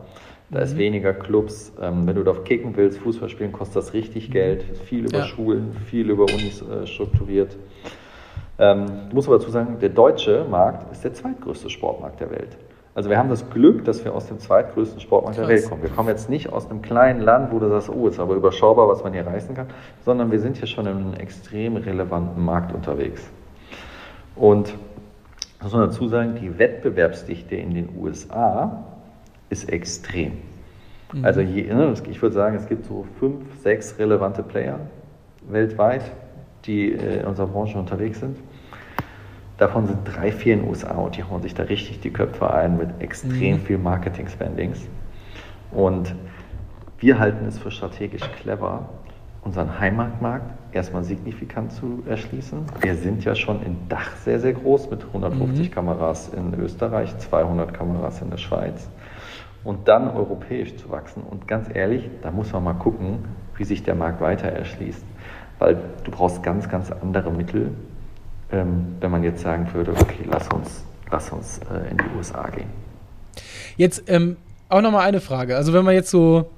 Da 0.50 0.58
mhm. 0.58 0.64
ist 0.64 0.76
weniger 0.76 1.12
Clubs. 1.14 1.72
Ähm, 1.80 2.06
wenn 2.06 2.16
du 2.16 2.24
darauf 2.24 2.44
kicken 2.44 2.76
willst, 2.76 2.98
Fußball 2.98 3.28
spielen, 3.28 3.52
kostet 3.52 3.76
das 3.76 3.92
richtig 3.92 4.28
mhm. 4.28 4.32
Geld. 4.32 4.64
Viel 4.84 5.06
über 5.06 5.18
ja. 5.18 5.24
Schulen, 5.24 5.72
viel 5.86 6.10
über 6.10 6.24
Unis 6.24 6.62
äh, 6.62 6.86
strukturiert. 6.86 7.56
Ähm, 8.58 8.86
ich 9.08 9.14
muss 9.14 9.26
aber 9.26 9.38
dazu 9.38 9.50
sagen, 9.50 9.78
der 9.80 9.88
deutsche 9.90 10.44
Markt 10.50 10.90
ist 10.92 11.04
der 11.04 11.14
zweitgrößte 11.14 11.70
Sportmarkt 11.70 12.20
der 12.20 12.30
Welt. 12.30 12.56
Also 12.92 13.08
wir 13.08 13.16
haben 13.16 13.30
das 13.30 13.48
Glück, 13.48 13.84
dass 13.84 14.04
wir 14.04 14.12
aus 14.14 14.26
dem 14.26 14.40
zweitgrößten 14.40 15.00
Sportmarkt 15.00 15.38
Krass. 15.38 15.46
der 15.46 15.56
Welt 15.56 15.68
kommen. 15.70 15.82
Wir 15.82 15.90
kommen 15.90 16.08
jetzt 16.08 16.28
nicht 16.28 16.52
aus 16.52 16.68
einem 16.68 16.82
kleinen 16.82 17.20
Land, 17.20 17.52
wo 17.52 17.60
du 17.60 17.68
sagst, 17.68 17.88
oh, 17.88 18.08
ist 18.08 18.18
aber 18.18 18.34
überschaubar, 18.34 18.88
was 18.88 19.04
man 19.04 19.12
hier 19.12 19.26
reißen 19.26 19.54
kann, 19.54 19.68
sondern 20.04 20.32
wir 20.32 20.40
sind 20.40 20.56
hier 20.56 20.66
schon 20.66 20.86
in 20.86 20.96
einem 20.96 21.14
extrem 21.14 21.76
relevanten 21.76 22.44
Markt 22.44 22.74
unterwegs. 22.74 23.22
Und 24.34 24.74
muss 25.62 25.72
man 25.72 25.82
dazu 25.82 26.08
sagen, 26.08 26.34
die 26.40 26.58
Wettbewerbsdichte 26.58 27.54
in 27.54 27.74
den 27.74 27.90
USA 27.96 28.84
ist 29.50 29.68
extrem. 29.68 30.32
Mhm. 31.12 31.24
Also 31.24 31.40
je, 31.40 31.62
ne, 31.72 31.92
ich 32.08 32.22
würde 32.22 32.34
sagen, 32.34 32.56
es 32.56 32.66
gibt 32.68 32.86
so 32.86 33.06
fünf, 33.18 33.44
sechs 33.62 33.98
relevante 33.98 34.42
Player 34.42 34.78
weltweit, 35.48 36.02
die 36.64 36.92
äh, 36.92 37.20
in 37.20 37.26
unserer 37.26 37.48
Branche 37.48 37.78
unterwegs 37.78 38.20
sind. 38.20 38.38
Davon 39.58 39.86
sind 39.86 39.98
drei, 40.04 40.32
vier 40.32 40.54
in 40.54 40.60
den 40.60 40.68
USA 40.70 40.94
und 40.94 41.16
die 41.16 41.24
hauen 41.24 41.42
sich 41.42 41.52
da 41.52 41.64
richtig 41.64 42.00
die 42.00 42.10
Köpfe 42.10 42.50
ein 42.50 42.78
mit 42.78 42.88
extrem 43.00 43.56
mhm. 43.56 43.60
viel 43.60 43.78
Marketing-Spendings. 43.78 44.88
Und 45.72 46.14
wir 46.98 47.18
halten 47.18 47.46
es 47.46 47.58
für 47.58 47.70
strategisch 47.70 48.22
clever, 48.40 48.88
unseren 49.42 49.78
Heimatmarkt 49.78 50.74
erstmal 50.74 51.02
signifikant 51.02 51.72
zu 51.72 52.02
erschließen. 52.08 52.60
Wir 52.80 52.94
sind 52.94 53.24
ja 53.24 53.34
schon 53.34 53.62
in 53.62 53.76
Dach 53.88 54.16
sehr, 54.16 54.38
sehr 54.38 54.52
groß 54.52 54.90
mit 54.90 55.04
150 55.04 55.68
mhm. 55.68 55.74
Kameras 55.74 56.30
in 56.30 56.58
Österreich, 56.58 57.16
200 57.18 57.74
Kameras 57.74 58.22
in 58.22 58.30
der 58.30 58.38
Schweiz 58.38 58.88
und 59.64 59.88
dann 59.88 60.08
europäisch 60.08 60.76
zu 60.76 60.90
wachsen. 60.90 61.22
Und 61.22 61.46
ganz 61.46 61.68
ehrlich, 61.72 62.08
da 62.22 62.30
muss 62.30 62.52
man 62.52 62.64
mal 62.64 62.74
gucken, 62.74 63.24
wie 63.56 63.64
sich 63.64 63.82
der 63.82 63.94
Markt 63.94 64.20
weiter 64.20 64.48
erschließt. 64.48 65.04
Weil 65.58 65.76
du 66.04 66.10
brauchst 66.10 66.42
ganz, 66.42 66.68
ganz 66.68 66.90
andere 66.90 67.30
Mittel, 67.30 67.72
ähm, 68.50 68.96
wenn 69.00 69.10
man 69.10 69.22
jetzt 69.22 69.42
sagen 69.42 69.68
würde, 69.72 69.92
okay, 69.92 70.24
lass 70.30 70.48
uns, 70.48 70.84
lass 71.10 71.30
uns 71.30 71.60
äh, 71.70 71.90
in 71.90 71.98
die 71.98 72.16
USA 72.16 72.48
gehen. 72.48 72.70
Jetzt 73.76 74.04
ähm, 74.08 74.36
auch 74.68 74.80
nochmal 74.80 75.06
eine 75.06 75.20
Frage. 75.20 75.56
Also 75.56 75.72
wenn 75.72 75.84
man 75.84 75.94
jetzt 75.94 76.10
so 76.10 76.50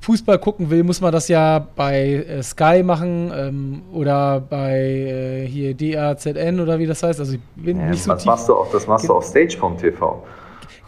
Fußball 0.00 0.38
gucken 0.38 0.70
will, 0.70 0.82
muss 0.82 1.00
man 1.02 1.12
das 1.12 1.28
ja 1.28 1.66
bei 1.76 2.24
äh, 2.26 2.42
Sky 2.42 2.82
machen 2.82 3.30
ähm, 3.34 3.82
oder 3.92 4.40
bei 4.40 4.78
äh, 4.78 5.46
hier 5.46 5.74
DAZN 5.74 6.60
oder 6.60 6.78
wie 6.78 6.86
das 6.86 7.02
heißt. 7.02 7.20
Also 7.20 7.34
ich 7.34 7.40
bin 7.54 7.78
ja, 7.78 7.90
nicht 7.90 8.02
so 8.02 8.12
das 8.12 8.24
machst 8.24 8.48
du 8.48 8.54
auch, 8.54 8.70
das 8.72 8.86
machst 8.86 9.08
du 9.08 9.14
auf 9.14 9.24
Stage.tv. 9.24 10.22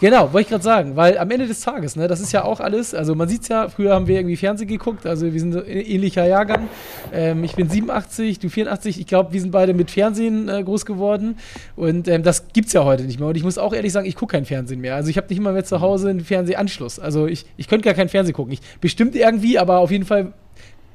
Genau, 0.03 0.33
wollte 0.33 0.41
ich 0.41 0.49
gerade 0.49 0.65
sagen, 0.65 0.97
weil 0.97 1.17
am 1.17 1.31
Ende 1.31 1.47
des 1.47 1.61
Tages, 1.61 1.95
ne, 1.95 2.09
das 2.09 2.19
ist 2.19 2.33
ja 2.33 2.43
auch 2.43 2.59
alles, 2.59 2.93
also 2.93 3.15
man 3.15 3.29
sieht 3.29 3.43
es 3.43 3.49
ja, 3.49 3.69
früher 3.69 3.95
haben 3.95 4.09
wir 4.09 4.17
irgendwie 4.17 4.37
Fernsehen 4.37 4.67
geguckt, 4.67 5.07
also 5.07 5.33
wir 5.33 5.39
sind 5.39 5.55
ein 5.55 5.65
ähnlicher 5.65 6.27
Jahrgang. 6.27 6.69
Ähm, 7.13 7.45
ich 7.45 7.55
bin 7.55 7.71
87, 7.71 8.41
du 8.41 8.49
84, 8.49 8.99
ich 8.99 9.07
glaube, 9.07 9.33
wir 9.33 9.41
sind 9.41 9.53
beide 9.53 9.75
mit 9.75 9.93
Fernsehen 9.93 10.49
äh, 10.49 10.65
groß 10.65 10.87
geworden 10.87 11.37
und 11.77 12.09
ähm, 12.09 12.25
das 12.25 12.49
gibt 12.49 12.67
es 12.67 12.73
ja 12.73 12.83
heute 12.85 13.05
nicht 13.05 13.21
mehr. 13.21 13.29
Und 13.29 13.37
ich 13.37 13.45
muss 13.45 13.59
auch 13.59 13.73
ehrlich 13.73 13.93
sagen, 13.93 14.09
ich 14.09 14.17
gucke 14.17 14.33
kein 14.33 14.45
Fernsehen 14.45 14.81
mehr. 14.81 14.97
Also 14.97 15.09
ich 15.09 15.17
habe 15.19 15.29
nicht 15.29 15.39
immer 15.39 15.53
mehr 15.53 15.65
zu 15.65 15.81
Hause 15.81 16.11
einen 16.11 16.19
Fernsehanschluss. 16.19 16.99
Also 16.99 17.29
ich, 17.29 17.47
ich 17.57 17.69
könnte 17.69 17.85
gar 17.85 17.95
kein 17.95 18.09
Fernsehen 18.09 18.35
gucken. 18.35 18.55
Ich 18.55 18.61
bestimmt 18.81 19.15
irgendwie, 19.15 19.57
aber 19.57 19.79
auf 19.79 19.93
jeden 19.93 20.05
Fall 20.05 20.33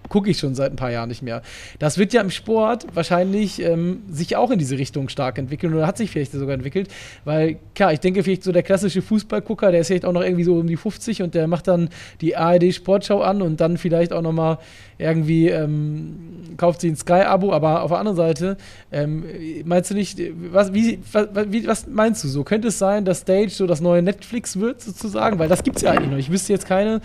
gucke 0.10 0.30
ich 0.30 0.40
schon 0.40 0.56
seit 0.56 0.72
ein 0.72 0.76
paar 0.76 0.92
Jahren 0.92 1.10
nicht 1.10 1.22
mehr. 1.22 1.42
Das 1.80 1.98
wird 1.98 2.14
ja 2.14 2.22
im 2.22 2.30
Sport 2.30 2.88
wahrscheinlich 2.94 3.62
ähm, 3.62 4.04
sich 4.10 4.36
auch 4.36 4.52
in 4.52 4.60
diese 4.60 4.78
Richtung 4.78 5.10
stark 5.10 5.38
entwickeln 5.38 5.74
oder 5.74 5.88
hat 5.88 5.98
sich 5.98 6.12
vielleicht 6.12 6.32
sogar 6.32 6.56
entwickelt, 6.56 6.90
weil 7.26 7.58
klar, 7.76 7.94
ich 7.94 8.00
denke 8.00 8.24
vielleicht 8.24 8.44
so 8.44 8.52
der 8.52 8.64
klassische 8.64 9.02
Fußballgucker, 9.02 9.72
der 9.72 9.82
ist 9.82 9.88
vielleicht 9.88 10.06
auch 10.06 10.14
noch 10.14 10.24
irgendwie 10.24 10.44
so 10.44 10.56
um 10.56 10.68
die 10.68 10.78
50 10.78 11.22
und 11.22 11.36
der 11.36 11.48
macht 11.48 11.68
dann 11.68 11.90
die 12.22 12.36
ARD 12.36 12.74
Sportschau 12.74 13.22
an 13.22 13.42
und 13.42 13.60
dann 13.60 13.78
vielleicht 13.78 14.14
auch 14.14 14.22
nochmal 14.22 14.58
irgendwie 14.98 15.50
ähm, 15.50 16.56
kauft 16.58 16.82
sich 16.82 16.92
ein 16.92 16.96
Sky-Abo, 16.96 17.54
aber 17.54 17.84
auf 17.84 17.92
der 17.92 18.00
anderen 18.00 18.18
Seite, 18.18 18.58
ähm, 18.92 19.24
meinst 19.66 19.92
du 19.92 19.96
nicht, 19.96 20.20
was, 20.52 20.74
wie, 20.74 21.00
was, 21.12 21.28
wie, 21.52 21.68
was 21.68 21.88
meinst 21.88 22.24
du 22.24 22.28
so? 22.28 22.44
Könnte 22.44 22.70
es 22.70 22.80
sein, 22.80 23.06
dass 23.06 23.20
Stage 23.20 23.50
so 23.50 23.68
das 23.68 23.82
neue 23.82 24.02
Netflix 24.02 24.60
wird 24.60 24.82
sozusagen? 24.82 25.40
Weil 25.40 25.50
das 25.50 25.64
gibt 25.64 25.78
es 25.78 25.84
ja 25.84 25.92
eigentlich 25.92 26.10
noch. 26.10 26.18
Ich 26.18 26.32
wüsste 26.32 26.54
jetzt 26.54 26.66
keine 26.66 27.02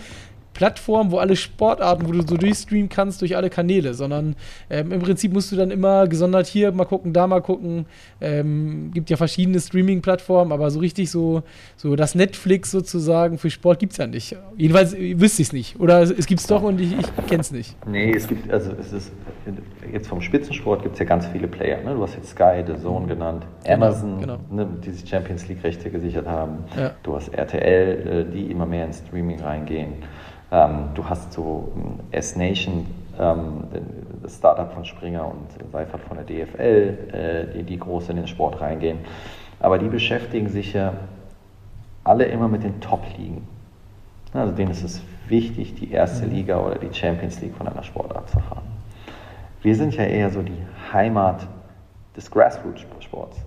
Plattform, 0.53 1.11
wo 1.11 1.17
alle 1.17 1.35
Sportarten, 1.35 2.07
wo 2.07 2.11
du 2.11 2.21
so 2.21 2.37
durchstreamen 2.37 2.89
kannst 2.89 3.21
durch 3.21 3.35
alle 3.35 3.49
Kanäle, 3.49 3.93
sondern 3.93 4.35
ähm, 4.69 4.91
im 4.91 5.01
Prinzip 5.01 5.33
musst 5.33 5.51
du 5.51 5.55
dann 5.55 5.71
immer 5.71 6.07
gesondert 6.07 6.47
hier 6.47 6.71
mal 6.71 6.85
gucken, 6.85 7.13
da 7.13 7.27
mal 7.27 7.41
gucken. 7.41 7.85
Ähm, 8.21 8.91
gibt 8.93 9.09
ja 9.09 9.17
verschiedene 9.17 9.59
Streaming-Plattformen, 9.59 10.51
aber 10.51 10.69
so 10.71 10.79
richtig 10.79 11.09
so, 11.09 11.43
so 11.75 11.95
das 11.95 12.15
Netflix 12.15 12.71
sozusagen 12.71 13.37
für 13.37 13.49
Sport 13.49 13.79
gibt 13.79 13.93
es 13.93 13.97
ja 13.97 14.07
nicht. 14.07 14.35
Jedenfalls 14.57 14.93
wüsste 14.93 15.41
ich 15.41 15.49
es 15.49 15.53
nicht. 15.53 15.79
Oder 15.79 16.01
es 16.01 16.25
gibt 16.25 16.41
es 16.41 16.47
doch 16.47 16.63
und 16.63 16.79
ich, 16.79 16.93
ich 16.97 17.27
kenne 17.27 17.41
es 17.41 17.51
nicht. 17.51 17.75
Nee, 17.87 18.13
es 18.15 18.27
gibt, 18.27 18.51
also 18.51 18.71
es 18.79 18.93
ist, 18.93 19.11
jetzt 19.91 20.07
vom 20.07 20.21
Spitzensport 20.21 20.83
gibt 20.83 20.93
es 20.93 20.99
ja 20.99 21.05
ganz 21.05 21.25
viele 21.27 21.47
Player. 21.47 21.81
Ne? 21.83 21.95
Du 21.95 22.03
hast 22.03 22.15
jetzt 22.15 22.29
Sky, 22.29 22.63
The 22.65 22.81
Zone 22.81 23.07
genannt, 23.07 23.45
genau, 23.63 23.75
Amazon, 23.75 24.19
genau. 24.19 24.37
Ne, 24.49 24.67
die 24.83 24.91
sich 24.91 25.09
Champions 25.09 25.47
League-Rechte 25.47 25.89
gesichert 25.89 26.27
haben. 26.27 26.65
Ja. 26.77 26.91
Du 27.03 27.15
hast 27.15 27.29
RTL, 27.29 28.27
äh, 28.27 28.31
die 28.31 28.51
immer 28.51 28.65
mehr 28.65 28.85
ins 28.85 28.99
Streaming 28.99 29.41
reingehen. 29.41 29.93
Ähm, 30.53 30.89
du 30.93 31.03
hast 31.09 31.33
so 31.33 31.73
ähm, 31.75 31.99
S-Nation, 32.11 32.85
ähm, 33.19 33.63
das 34.21 34.37
Startup 34.37 34.71
von 34.71 34.85
Springer 34.85 35.25
und 35.25 35.71
Seifert 35.71 36.01
von 36.01 36.15
der 36.17 36.25
DFL, 36.25 36.97
äh, 37.11 37.53
die, 37.57 37.63
die 37.63 37.79
groß 37.79 38.09
in 38.09 38.17
den 38.17 38.27
Sport 38.27 38.61
reingehen. 38.61 38.99
Aber 39.59 39.79
die 39.79 39.87
beschäftigen 39.87 40.49
sich 40.49 40.73
ja 40.73 40.93
alle 42.03 42.25
immer 42.25 42.47
mit 42.47 42.63
den 42.63 42.79
Top-Ligen. 42.81 43.47
Also 44.31 44.53
denen 44.53 44.71
ist 44.71 44.83
es 44.83 45.01
wichtig, 45.27 45.73
die 45.73 45.91
erste 45.91 46.27
mhm. 46.27 46.33
Liga 46.33 46.59
oder 46.59 46.77
die 46.77 46.93
Champions 46.93 47.41
League 47.41 47.55
von 47.55 47.67
einer 47.67 47.83
Sportart 47.83 48.29
zu 48.29 48.39
fahren. 48.39 48.63
Wir 49.63 49.75
sind 49.75 49.95
ja 49.95 50.03
eher 50.03 50.29
so 50.29 50.43
die 50.43 50.61
Heimat 50.91 51.47
des 52.15 52.29
Grassroots-Sports. 52.29 53.39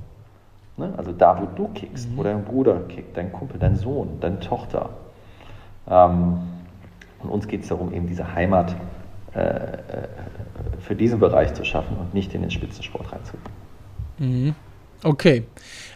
Ne? 0.77 0.93
Also 0.97 1.13
da, 1.13 1.41
wo 1.41 1.47
du 1.55 1.69
kickst, 1.69 2.11
mhm. 2.11 2.17
wo 2.17 2.23
dein 2.25 2.45
Bruder 2.45 2.81
kickt, 2.89 3.17
dein 3.17 3.33
Kumpel, 3.33 3.61
dein 3.61 3.77
Sohn, 3.77 4.19
deine 4.21 4.41
Tochter. 4.41 4.91
Ähm, 5.89 6.39
und 7.23 7.31
uns 7.31 7.49
geht 7.49 7.63
es 7.63 7.69
darum, 7.69 7.93
eben 7.93 8.07
diese 8.07 8.35
Heimat 8.35 8.77
äh, 9.35 9.41
äh, 9.41 9.79
für 10.81 10.95
diesen 10.95 11.19
Bereich 11.19 11.53
zu 11.55 11.65
schaffen 11.65 11.97
und 11.97 12.15
nicht 12.15 12.35
in 12.35 12.43
den 12.43 12.51
Spitzensport 12.51 13.13
reinzugehen. 13.13 13.45
Mhm. 14.19 14.55
Okay. 15.03 15.45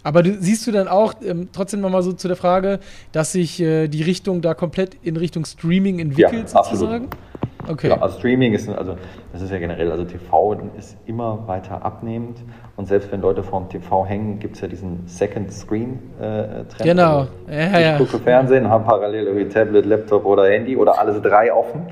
Aber 0.03 0.23
du, 0.23 0.37
siehst 0.41 0.67
du 0.67 0.73
dann 0.73 0.89
auch 0.89 1.15
ähm, 1.23 1.49
trotzdem 1.53 1.81
nochmal 1.81 2.03
so 2.03 2.13
zu 2.13 2.29
der 2.29 2.37
Frage, 2.37 2.81
dass 3.13 3.33
sich 3.33 3.61
äh, 3.61 3.89
die 3.89 4.03
Richtung 4.03 4.43
da 4.43 4.55
komplett 4.55 4.97
in 5.03 5.17
Richtung 5.17 5.45
Streaming 5.45 5.99
entwickelt, 5.99 6.53
ja, 6.53 6.63
sozusagen? 6.65 7.07
Absolut. 7.07 7.30
Okay. 7.69 7.89
Genau, 7.89 8.01
also 8.01 8.19
Streaming 8.19 8.55
ist, 8.55 8.69
also 8.69 8.97
das 9.33 9.43
ist 9.43 9.51
ja 9.51 9.59
generell, 9.59 9.91
also 9.91 10.05
TV 10.05 10.57
ist 10.79 10.97
immer 11.07 11.47
weiter 11.47 11.85
abnehmend 11.85 12.39
und 12.77 12.87
selbst 12.87 13.13
wenn 13.13 13.21
Leute 13.21 13.43
vorm 13.43 13.69
TV 13.69 14.07
hängen, 14.07 14.39
gibt 14.39 14.57
es 14.57 14.63
ja 14.63 14.69
diesen 14.69 15.07
Second 15.07 15.53
Screen 15.53 15.99
äh, 16.21 16.65
Trend. 16.65 16.83
Genau. 16.83 17.19
Also 17.19 17.31
ja, 17.51 17.67
ich 17.67 17.85
ja. 17.85 17.99
gucke 17.99 18.19
Fernsehen, 18.19 18.69
habe 18.69 18.85
parallel 18.85 19.27
irgendwie 19.27 19.49
Tablet, 19.49 19.87
Laptop 19.87 20.25
oder 20.25 20.49
Handy 20.49 20.77
oder 20.77 20.99
alles 20.99 21.21
drei 21.23 21.53
offen 21.53 21.87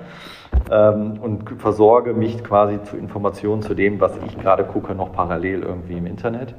ähm, 0.70 1.18
und 1.20 1.60
versorge 1.60 2.14
mich 2.14 2.42
quasi 2.42 2.82
zu 2.84 2.96
Informationen 2.96 3.62
zu 3.62 3.74
dem, 3.74 4.00
was 4.00 4.12
ich 4.26 4.38
gerade 4.38 4.64
gucke, 4.64 4.94
noch 4.94 5.12
parallel 5.12 5.62
irgendwie 5.62 5.98
im 5.98 6.06
Internet. 6.06 6.54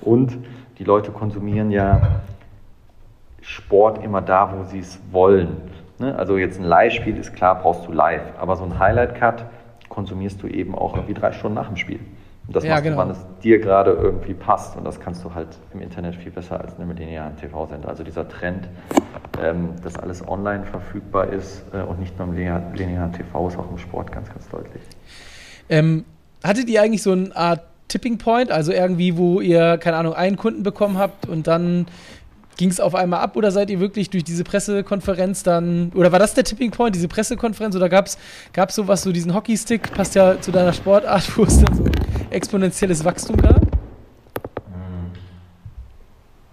Und 0.00 0.38
die 0.78 0.84
Leute 0.84 1.10
konsumieren 1.10 1.70
ja 1.70 2.00
Sport 3.42 4.02
immer 4.04 4.22
da, 4.22 4.54
wo 4.56 4.64
sie 4.64 4.80
es 4.80 4.98
wollen. 5.10 5.56
Ne? 6.00 6.16
Also 6.16 6.38
jetzt 6.38 6.58
ein 6.58 6.64
Live-Spiel 6.64 7.16
ist 7.16 7.34
klar, 7.34 7.60
brauchst 7.60 7.86
du 7.86 7.92
live, 7.92 8.22
aber 8.38 8.56
so 8.56 8.64
ein 8.64 8.78
Highlight-Cut 8.78 9.44
konsumierst 9.88 10.42
du 10.42 10.46
eben 10.46 10.74
auch 10.74 10.94
irgendwie 10.94 11.14
drei 11.14 11.32
Stunden 11.32 11.56
nach 11.56 11.68
dem 11.68 11.76
Spiel. 11.76 12.00
Und 12.46 12.56
das 12.56 12.64
ja, 12.64 12.70
machst 12.70 12.84
genau. 12.84 12.96
du, 12.96 13.02
wann 13.02 13.10
es 13.10 13.18
dir 13.42 13.60
gerade 13.60 13.92
irgendwie 13.92 14.34
passt. 14.34 14.76
Und 14.76 14.84
das 14.84 14.98
kannst 14.98 15.22
du 15.24 15.34
halt 15.34 15.48
im 15.72 15.80
Internet 15.82 16.16
viel 16.16 16.32
besser 16.32 16.60
als 16.60 16.74
in 16.74 16.82
einem 16.82 16.96
linearen 16.96 17.36
TV-Sender. 17.36 17.88
Also 17.88 18.02
dieser 18.02 18.28
Trend, 18.28 18.68
ähm, 19.40 19.74
dass 19.84 19.96
alles 19.96 20.26
online 20.26 20.64
verfügbar 20.64 21.28
ist 21.28 21.62
äh, 21.72 21.82
und 21.82 22.00
nicht 22.00 22.18
nur 22.18 22.28
im 22.28 22.34
linearen 22.34 23.12
TV, 23.12 23.48
ist 23.48 23.58
auch 23.58 23.70
im 23.70 23.78
Sport 23.78 24.10
ganz, 24.10 24.28
ganz 24.30 24.48
deutlich. 24.48 24.82
Ähm, 25.68 26.04
hattet 26.42 26.68
ihr 26.68 26.82
eigentlich 26.82 27.02
so 27.02 27.12
eine 27.12 27.36
Art 27.36 27.60
Tipping 27.86 28.18
Point, 28.18 28.50
also 28.50 28.72
irgendwie, 28.72 29.16
wo 29.16 29.40
ihr, 29.40 29.76
keine 29.78 29.96
Ahnung, 29.96 30.14
einen 30.14 30.36
Kunden 30.36 30.62
bekommen 30.62 30.96
habt 30.98 31.28
und 31.28 31.46
dann 31.46 31.86
Ging 32.60 32.68
es 32.68 32.78
auf 32.78 32.94
einmal 32.94 33.20
ab 33.20 33.36
oder 33.36 33.50
seid 33.52 33.70
ihr 33.70 33.80
wirklich 33.80 34.10
durch 34.10 34.22
diese 34.22 34.44
Pressekonferenz 34.44 35.42
dann, 35.42 35.92
oder 35.94 36.12
war 36.12 36.18
das 36.18 36.34
der 36.34 36.44
Tipping 36.44 36.72
Point, 36.72 36.94
diese 36.94 37.08
Pressekonferenz, 37.08 37.74
oder 37.74 37.88
gab 37.88 38.04
es 38.06 38.18
sowas, 38.68 39.00
so 39.00 39.12
diesen 39.12 39.34
Hockeystick, 39.34 39.90
passt 39.94 40.14
ja 40.14 40.38
zu 40.38 40.52
deiner 40.52 40.74
Sportart, 40.74 41.38
wo 41.38 41.44
es 41.44 41.58
dann 41.62 41.74
so 41.74 41.84
exponentielles 42.28 43.02
Wachstum 43.02 43.38
gab? 43.38 43.62
Hm. 43.62 43.70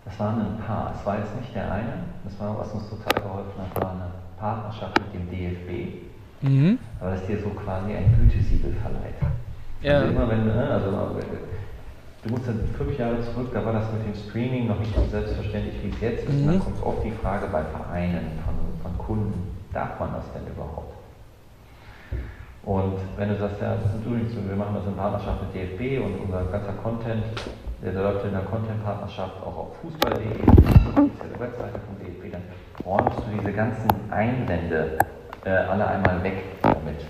Das 0.06 0.18
waren 0.18 0.40
ein 0.40 0.58
paar, 0.66 0.96
es 0.98 1.06
war 1.06 1.18
jetzt 1.18 1.36
nicht 1.42 1.54
der 1.54 1.70
eine, 1.74 2.06
das 2.24 2.40
war, 2.40 2.58
was 2.58 2.72
uns 2.72 2.84
total 2.90 3.22
geholfen 3.22 3.52
hat, 3.60 3.84
war 3.84 3.92
eine 3.92 4.12
Partnerschaft 4.40 4.98
mit 5.02 5.14
dem 5.14 5.30
DFB, 5.30 6.04
mhm. 6.40 6.80
aber 7.02 7.12
das 7.12 7.28
dir 7.28 7.38
so 7.42 7.50
quasi 7.50 7.92
ein 7.92 8.16
Gütesiegel 8.18 8.74
verleiht. 8.82 9.16
Ja. 9.82 10.00
Also 10.00 10.14
immer 10.14 10.30
wenn, 10.30 10.46
ne, 10.46 10.70
also 10.72 10.90
Du 12.24 12.30
musst 12.32 12.48
dann 12.48 12.60
fünf 12.78 12.98
Jahre 12.98 13.22
zurück, 13.22 13.50
da 13.54 13.64
war 13.64 13.74
das 13.74 13.92
mit 13.94 14.06
dem 14.06 14.16
Streaming 14.16 14.68
noch 14.68 14.80
nicht 14.80 14.94
so 14.96 15.06
selbstverständlich, 15.06 15.76
wie 15.84 15.90
es 15.90 16.02
jetzt 16.02 16.24
ist. 16.28 16.34
Mhm. 16.34 16.42
Und 16.42 16.48
dann 16.48 16.60
kommt 16.60 16.84
oft 16.84 17.04
die 17.04 17.12
Frage 17.12 17.48
bei 17.52 17.64
Vereinen, 17.64 18.40
von, 18.44 18.56
von 18.82 18.98
Kunden, 18.98 19.56
darf 19.72 20.00
man 20.00 20.14
das 20.14 20.26
denn 20.34 20.48
überhaupt? 20.52 20.98
Und 22.64 23.00
wenn 23.16 23.30
du 23.30 23.38
sagst, 23.38 23.62
ja, 23.62 23.76
das 23.76 23.96
ist 23.96 24.06
übrigens, 24.06 24.36
wir 24.36 24.56
machen 24.58 24.76
das 24.76 24.86
in 24.86 24.96
Partnerschaft 24.98 25.40
mit 25.44 25.56
DFB 25.56 26.04
und 26.04 26.20
unser 26.26 26.44
ganzer 26.52 26.74
Content, 26.84 27.24
der 27.82 27.94
läuft 27.94 28.26
in 28.26 28.32
der 28.32 28.42
Content-Partnerschaft 28.42 29.42
auch 29.42 29.56
auf 29.56 29.78
fußball.de, 29.82 30.28
die 30.28 31.40
Webseite 31.40 31.80
von 31.80 31.96
DFB, 32.02 32.34
dann 32.34 32.44
räumst 32.84 33.20
du 33.20 33.40
diese 33.40 33.54
ganzen 33.54 33.88
Einwände 34.10 34.98
äh, 35.46 35.50
alle 35.50 35.88
einmal 35.88 36.22
weg 36.24 36.44
damit. 36.62 37.06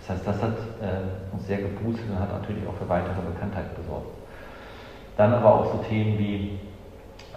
Das 0.00 0.16
heißt, 0.16 0.26
das 0.26 0.42
hat 0.42 0.56
äh, 0.80 1.34
uns 1.34 1.46
sehr 1.46 1.58
geboostet 1.58 2.08
und 2.08 2.18
hat 2.18 2.32
natürlich 2.32 2.66
auch 2.66 2.74
für 2.74 2.88
weitere 2.88 3.20
Bekanntheit 3.34 3.76
gesorgt. 3.76 4.21
Dann 5.16 5.32
aber 5.34 5.54
auch 5.54 5.72
so 5.72 5.84
Themen 5.88 6.18
wie, 6.18 6.58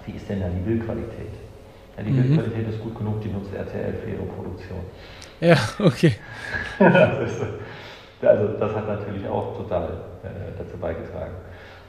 wie 0.05 0.12
ist 0.17 0.29
denn 0.29 0.41
da 0.41 0.48
die 0.48 0.62
Bildqualität? 0.62 1.34
Ja, 1.98 2.03
die 2.03 2.12
mhm. 2.12 2.36
Bildqualität 2.36 2.70
ist 2.70 2.82
gut 2.82 2.98
genug, 2.98 3.22
die 3.22 3.29
nutzt 3.29 3.53
RTL 3.53 3.94
für 3.94 4.10
ihre 4.12 4.24
Produktion. 4.24 4.79
Ja, 5.39 5.58
okay. 5.79 6.13
das 6.79 7.32
ist, 7.32 7.41
also 8.22 8.48
das 8.60 8.75
hat 8.75 8.88
natürlich 8.88 9.27
auch 9.27 9.58
total 9.58 9.84
äh, 10.24 10.58
dazu 10.58 10.77
beigetragen. 10.77 11.34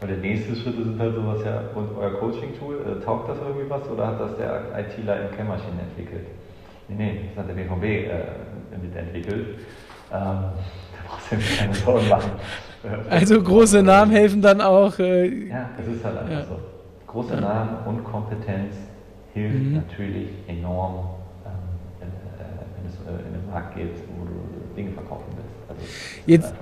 Weil 0.00 0.08
der 0.10 0.18
nächste 0.18 0.54
Schritt 0.54 0.76
sind 0.76 0.98
halt 0.98 1.14
sowas 1.14 1.40
ja, 1.44 1.62
und 1.74 1.96
euer 1.96 2.12
Coaching-Tool, 2.18 2.76
äh, 2.76 3.04
taugt 3.04 3.30
das 3.30 3.38
irgendwie 3.38 3.70
was 3.70 3.88
oder 3.88 4.08
hat 4.08 4.20
das 4.20 4.36
der 4.36 4.64
ITler 4.78 5.22
in 5.22 5.36
Kämmerchen 5.36 5.78
entwickelt? 5.78 6.26
Nee, 6.88 6.96
nee, 6.96 7.20
das 7.34 7.44
hat 7.44 7.48
der 7.48 7.62
BVB 7.62 7.84
äh, 7.84 8.78
mitentwickelt. 8.80 9.58
Ähm, 10.12 10.38
brauchst 11.06 11.32
du 11.32 11.36
dir 11.36 11.56
keine 11.56 11.74
Sorgen 11.74 12.08
machen. 12.08 12.30
Also 13.10 13.42
große 13.42 13.82
Namen 13.82 14.12
helfen 14.12 14.42
dann 14.42 14.60
auch. 14.60 14.98
Äh, 14.98 15.48
ja, 15.48 15.70
das 15.76 15.86
ist 15.86 16.04
halt 16.04 16.18
einfach 16.18 16.32
ja. 16.32 16.44
so. 16.44 16.58
Große 17.06 17.36
Namen 17.36 17.78
und 17.86 18.04
Kompetenz 18.04 18.74
hilft 19.34 19.56
mhm. 19.56 19.74
natürlich 19.74 20.28
enorm, 20.46 21.10
ähm, 21.44 21.52
wenn, 22.00 22.08
äh, 22.08 22.12
wenn, 22.76 22.90
es 22.90 22.94
äh, 23.06 23.26
in 23.26 23.40
den 23.40 23.50
Markt 23.50 23.74
geht, 23.74 23.94
wo 24.18 24.24
du 24.24 24.76
Dinge 24.76 24.92
verkaufen 24.92 25.24
willst. 25.36 25.70
Also, 25.70 25.82
Jetzt 26.26 26.54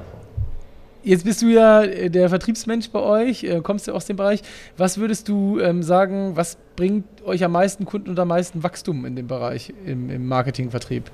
Jetzt 1.06 1.24
bist 1.26 1.42
du 1.42 1.48
ja 1.48 1.82
äh, 1.82 2.08
der 2.08 2.30
Vertriebsmensch 2.30 2.88
bei 2.88 3.00
euch, 3.00 3.44
äh, 3.44 3.60
kommst 3.62 3.86
ja 3.86 3.92
aus 3.92 4.06
dem 4.06 4.16
Bereich. 4.16 4.40
Was 4.78 4.96
würdest 4.96 5.28
du 5.28 5.60
ähm, 5.60 5.82
sagen, 5.82 6.32
was 6.34 6.56
bringt 6.76 7.04
euch 7.26 7.44
am 7.44 7.52
meisten 7.52 7.84
Kunden 7.84 8.08
und 8.08 8.18
am 8.18 8.28
meisten 8.28 8.62
Wachstum 8.62 9.04
in 9.04 9.14
dem 9.14 9.26
Bereich, 9.26 9.74
im, 9.84 10.08
im 10.08 10.26
Marketingvertrieb? 10.26 11.10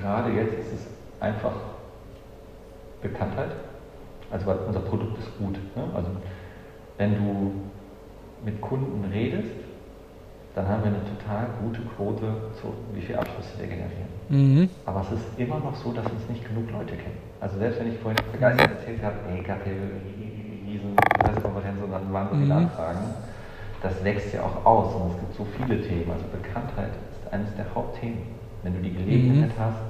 Gerade 0.00 0.32
jetzt 0.32 0.54
ist 0.54 0.72
es 0.72 0.86
einfach 1.20 1.52
Bekanntheit. 3.02 3.50
Also 4.30 4.50
unser 4.66 4.80
Produkt 4.80 5.18
ist 5.18 5.38
gut. 5.38 5.54
Ne? 5.76 5.82
Also 5.94 6.08
wenn 6.98 7.14
du 7.14 7.52
mit 8.44 8.60
Kunden 8.60 9.04
redest, 9.12 9.50
dann 10.54 10.68
haben 10.68 10.82
wir 10.82 10.90
eine 10.90 11.04
total 11.04 11.46
gute 11.62 11.80
Quote, 11.82 12.26
zu, 12.60 12.74
wie 12.94 13.00
viele 13.00 13.18
Abschlüsse 13.18 13.58
wir 13.58 13.66
generieren. 13.66 14.10
Mhm. 14.28 14.68
Aber 14.84 15.02
es 15.02 15.12
ist 15.12 15.38
immer 15.38 15.58
noch 15.58 15.74
so, 15.76 15.92
dass 15.92 16.04
uns 16.06 16.28
nicht 16.28 16.46
genug 16.46 16.70
Leute 16.72 16.96
kennen. 16.96 17.18
Also 17.40 17.58
selbst 17.58 17.80
wenn 17.80 17.92
ich 17.92 17.98
vorhin 17.98 18.18
begeistert 18.32 18.70
erzählt 18.70 19.02
habe, 19.02 19.14
ey, 19.30 19.42
gab 19.42 19.62
hier 19.64 19.74
riesen 20.66 20.96
Pressekonferenz 21.18 21.82
und 21.82 21.92
dann 21.92 22.12
waren 22.12 22.28
so 22.30 22.34
viele 22.34 22.46
mhm. 22.46 22.66
Anfragen, 22.66 23.14
das 23.82 24.04
wächst 24.04 24.34
ja 24.34 24.42
auch 24.42 24.64
aus 24.66 24.94
und 24.94 25.12
es 25.12 25.20
gibt 25.20 25.34
so 25.34 25.46
viele 25.56 25.80
Themen. 25.82 26.10
Also 26.10 26.24
Bekanntheit 26.30 26.92
ist 27.10 27.32
eines 27.32 27.54
der 27.56 27.66
Hauptthemen. 27.74 28.18
Wenn 28.62 28.74
du 28.74 28.80
die 28.80 28.92
Gelegenheit 28.92 29.56
mhm. 29.56 29.62
hast, 29.62 29.80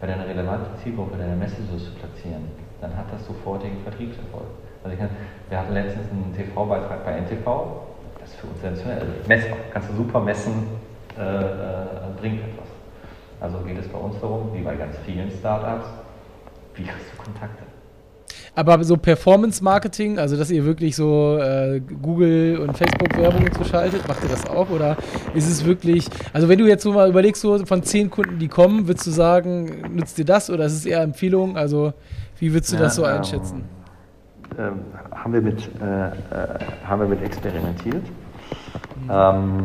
bei 0.00 0.06
deiner 0.06 0.26
relevanten 0.26 0.76
Zielgruppe 0.82 1.16
deine 1.18 1.36
Messages 1.36 1.84
zu 1.84 1.90
platzieren, 1.92 2.44
dann 2.80 2.96
hat 2.96 3.06
das 3.12 3.26
sofortigen 3.26 3.82
Vertriebserfolg. 3.82 4.46
Also 4.84 4.96
kann, 4.96 5.10
wir 5.48 5.58
hatten 5.58 5.74
letztens 5.74 6.10
einen 6.10 6.34
TV-Beitrag 6.36 7.04
bei 7.04 7.20
NTV, 7.20 7.88
ist 8.24 8.34
für 8.36 8.46
uns 8.46 8.60
sensationell. 8.60 9.00
Also 9.00 9.12
messbar, 9.26 9.58
kannst 9.72 9.90
du 9.90 9.94
super 9.94 10.20
messen, 10.20 10.68
äh, 11.18 11.22
äh, 11.22 11.84
bringt 12.20 12.40
etwas. 12.40 12.68
Also 13.40 13.58
geht 13.60 13.78
es 13.78 13.88
bei 13.88 13.98
uns 13.98 14.20
darum, 14.20 14.52
wie 14.54 14.62
bei 14.62 14.76
ganz 14.76 14.96
vielen 15.04 15.30
Startups, 15.30 15.86
wie 16.74 16.84
kriegst 16.84 17.12
du 17.12 17.22
Kontakte? 17.22 17.67
Aber 18.58 18.82
so 18.82 18.96
Performance-Marketing, 18.96 20.18
also 20.18 20.36
dass 20.36 20.50
ihr 20.50 20.64
wirklich 20.64 20.96
so 20.96 21.38
äh, 21.38 21.80
Google 22.02 22.58
und 22.58 22.76
Facebook-Werbung 22.76 23.52
zu 23.52 23.64
schaltet, 23.64 24.08
macht 24.08 24.22
ihr 24.24 24.28
das 24.28 24.48
auch? 24.48 24.70
Oder 24.70 24.96
ist 25.34 25.48
es 25.48 25.64
wirklich, 25.64 26.08
also 26.32 26.48
wenn 26.48 26.58
du 26.58 26.66
jetzt 26.66 26.82
so 26.82 26.92
mal 26.92 27.08
überlegst, 27.08 27.40
so 27.40 27.64
von 27.64 27.82
zehn 27.82 28.10
Kunden, 28.10 28.38
die 28.38 28.48
kommen, 28.48 28.88
würdest 28.88 29.06
du 29.06 29.10
sagen, 29.10 29.94
nutzt 29.94 30.18
dir 30.18 30.24
das 30.24 30.50
oder 30.50 30.64
ist 30.66 30.72
es 30.72 30.86
eher 30.86 31.02
Empfehlung? 31.02 31.56
Also 31.56 31.92
wie 32.38 32.52
würdest 32.52 32.72
du 32.72 32.76
ja, 32.76 32.82
das 32.82 32.96
so 32.96 33.04
ähm, 33.04 33.18
einschätzen? 33.18 33.64
ähm, 34.58 34.80
haben, 35.14 35.32
wir 35.32 35.40
mit, 35.40 35.70
äh, 35.80 36.08
äh, 36.08 36.12
haben 36.84 37.00
wir 37.02 37.08
mit 37.08 37.22
experimentiert. 37.22 38.02
Mhm. 39.04 39.10
Ähm, 39.10 39.64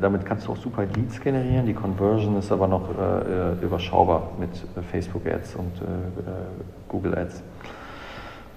damit 0.00 0.24
kannst 0.26 0.46
du 0.46 0.52
auch 0.52 0.56
super 0.56 0.84
Leads 0.96 1.20
generieren. 1.20 1.66
Die 1.66 1.74
Conversion 1.74 2.36
ist 2.36 2.50
aber 2.50 2.66
noch 2.66 2.88
äh, 2.98 3.52
äh 3.52 3.64
überschaubar 3.64 4.30
mit 4.40 4.50
Facebook 4.90 5.26
Ads 5.26 5.54
und 5.54 5.76
äh, 5.76 5.84
Google 6.88 7.16
Ads. 7.16 7.42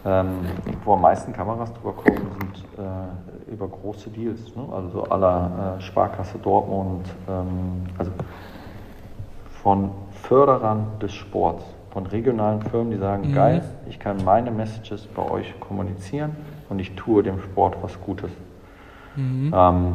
Ähm, 0.04 0.40
wo 0.84 0.94
am 0.94 1.02
meisten 1.02 1.32
Kameras 1.32 1.72
drüber 1.74 1.94
kommen, 1.94 2.28
sind 2.40 2.66
äh, 2.78 3.52
über 3.52 3.68
große 3.68 4.10
Deals, 4.10 4.56
ne? 4.56 4.64
also 4.74 4.90
so 4.90 5.04
aller 5.04 5.78
äh, 5.78 5.82
Sparkasse 5.82 6.40
Dortmund, 6.40 7.08
ähm, 7.30 7.84
also 8.00 8.12
von 9.62 9.92
Förderern 10.12 10.88
des 11.00 11.14
Sports 11.14 11.64
von 11.92 12.06
regionalen 12.06 12.62
Firmen, 12.62 12.92
die 12.92 12.98
sagen, 12.98 13.30
mhm. 13.30 13.34
geil, 13.34 13.64
ich 13.88 14.00
kann 14.00 14.24
meine 14.24 14.50
Messages 14.50 15.08
bei 15.08 15.30
euch 15.30 15.60
kommunizieren 15.60 16.36
und 16.70 16.80
ich 16.80 16.96
tue 16.96 17.22
dem 17.22 17.40
Sport 17.42 17.78
was 17.82 18.00
Gutes. 18.02 18.32
Mhm. 19.16 19.54
Ähm, 19.54 19.94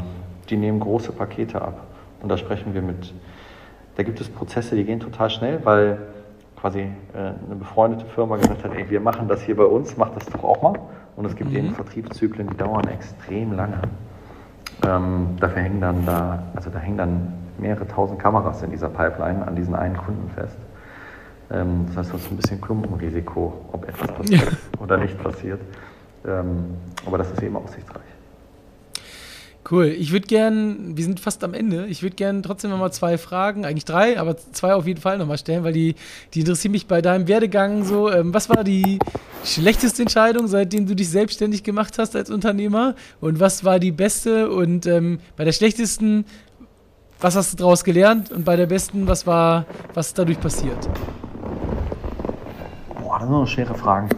die 0.51 0.57
nehmen 0.57 0.79
große 0.79 1.13
Pakete 1.13 1.61
ab. 1.61 1.81
Und 2.23 2.29
da 2.29 2.37
sprechen 2.37 2.75
wir 2.75 2.83
mit, 2.83 3.15
da 3.97 4.03
gibt 4.03 4.21
es 4.21 4.29
Prozesse, 4.29 4.77
die 4.77 4.85
gehen 4.85 5.01
total 5.01 5.31
schnell, 5.31 5.61
weil 5.65 5.99
quasi 6.61 6.81
äh, 6.81 6.89
eine 7.15 7.57
befreundete 7.59 8.07
Firma 8.07 8.37
gesagt 8.37 8.65
hat, 8.65 8.75
ey, 8.75 8.89
wir 8.91 9.01
machen 9.01 9.29
das 9.29 9.43
hier 9.43 9.57
bei 9.57 9.65
uns, 9.65 9.97
macht 9.97 10.17
das 10.17 10.27
doch 10.27 10.45
auch 10.45 10.63
mal. 10.63 10.79
Und 11.17 11.25
es 11.25 11.37
gibt 11.37 11.51
mhm. 11.51 11.57
eben 11.57 11.75
Vertriebszyklen, 11.75 12.49
die 12.49 12.57
dauern 12.57 12.87
extrem 12.89 13.53
lange. 13.53 13.81
Ähm, 14.87 15.37
dafür 15.41 15.63
hängen 15.63 15.81
dann 15.81 16.05
da, 16.05 16.43
also 16.55 16.71
da 16.71 16.79
hängen 16.79 16.99
dann 16.99 17.33
mehrere 17.59 17.87
tausend 17.87 18.19
Kameras 18.19 18.63
in 18.63 18.71
dieser 18.71 18.89
Pipeline 18.89 19.47
an 19.47 19.57
diesen 19.57 19.75
einen 19.75 19.97
Kunden 19.97 20.29
fest. 20.31 20.59
Ähm, 21.51 21.87
das 21.89 21.97
heißt, 21.97 22.11
du 22.13 22.15
hast 22.15 22.31
ein 22.31 22.37
bisschen 22.37 22.61
Klumpenrisiko, 22.61 23.53
ob 23.73 23.89
etwas 23.89 24.13
passiert 24.13 24.51
ja. 24.51 24.83
oder 24.83 24.97
nicht 24.97 25.23
passiert. 25.23 25.61
Ähm, 26.27 26.77
aber 27.07 27.19
das 27.19 27.31
ist 27.31 27.43
eben 27.43 27.57
aussichtsreich. 27.57 28.03
Cool. 29.69 29.87
Ich 29.87 30.13
würde 30.13 30.29
gern, 30.29 30.97
wir 30.97 31.03
sind 31.03 31.19
fast 31.19 31.43
am 31.43 31.53
Ende, 31.53 31.87
ich 31.87 32.03
würde 32.03 32.15
gern 32.15 32.45
trotzdem 32.45 32.71
nochmal 32.71 32.93
zwei 32.93 33.19
Fragen, 33.19 33.65
eigentlich 33.65 33.85
drei, 33.85 34.21
aber 34.21 34.37
zwei 34.37 34.75
auf 34.75 34.87
jeden 34.87 35.01
Fall 35.01 35.19
nochmal 35.19 35.39
stellen, 35.39 35.65
weil 35.65 35.73
die, 35.73 35.97
die 36.35 36.41
interessieren 36.41 36.71
mich 36.71 36.87
bei 36.87 37.03
deinem 37.03 37.27
Werdegang 37.27 37.83
so. 37.83 38.13
Ähm, 38.13 38.33
was 38.33 38.49
war 38.49 38.63
die 38.63 39.01
schlechteste 39.45 40.03
Entscheidung, 40.03 40.47
seitdem 40.47 40.87
du 40.87 40.95
dich 40.95 41.09
selbstständig 41.09 41.65
gemacht 41.65 41.99
hast 41.99 42.15
als 42.15 42.31
Unternehmer? 42.31 42.95
Und 43.21 43.41
was 43.41 43.65
war 43.65 43.81
die 43.81 43.91
beste? 43.91 44.51
Und 44.51 44.87
ähm, 44.87 45.19
bei 45.37 45.45
der 45.45 45.53
schlechtesten, 45.53 46.27
was 47.21 47.35
hast 47.35 47.55
du 47.55 47.57
daraus 47.57 47.83
gelernt? 47.83 48.31
Und 48.31 48.45
bei 48.45 48.55
der 48.55 48.67
besten, 48.67 49.09
was 49.09 49.27
war, 49.27 49.67
was 49.95 50.09
ist 50.09 50.19
dadurch 50.19 50.39
passiert? 50.39 50.89
Boah, 53.01 53.19
das 53.19 53.23
sind 53.23 53.31
noch 53.31 53.47
schwere 53.49 53.75
Fragen. 53.75 54.11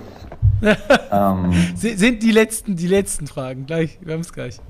ähm, 1.11 1.53
sind 1.75 2.23
die 2.23 2.33
letzten, 2.33 2.77
die 2.77 2.89
letzten 2.89 3.27
Fragen. 3.27 3.65
Gleich, 3.65 3.99
wir 4.03 4.13
haben 4.13 4.21
es 4.21 4.33
gleich. 4.33 4.61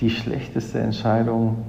Die 0.00 0.10
schlechteste 0.10 0.78
Entscheidung. 0.78 1.64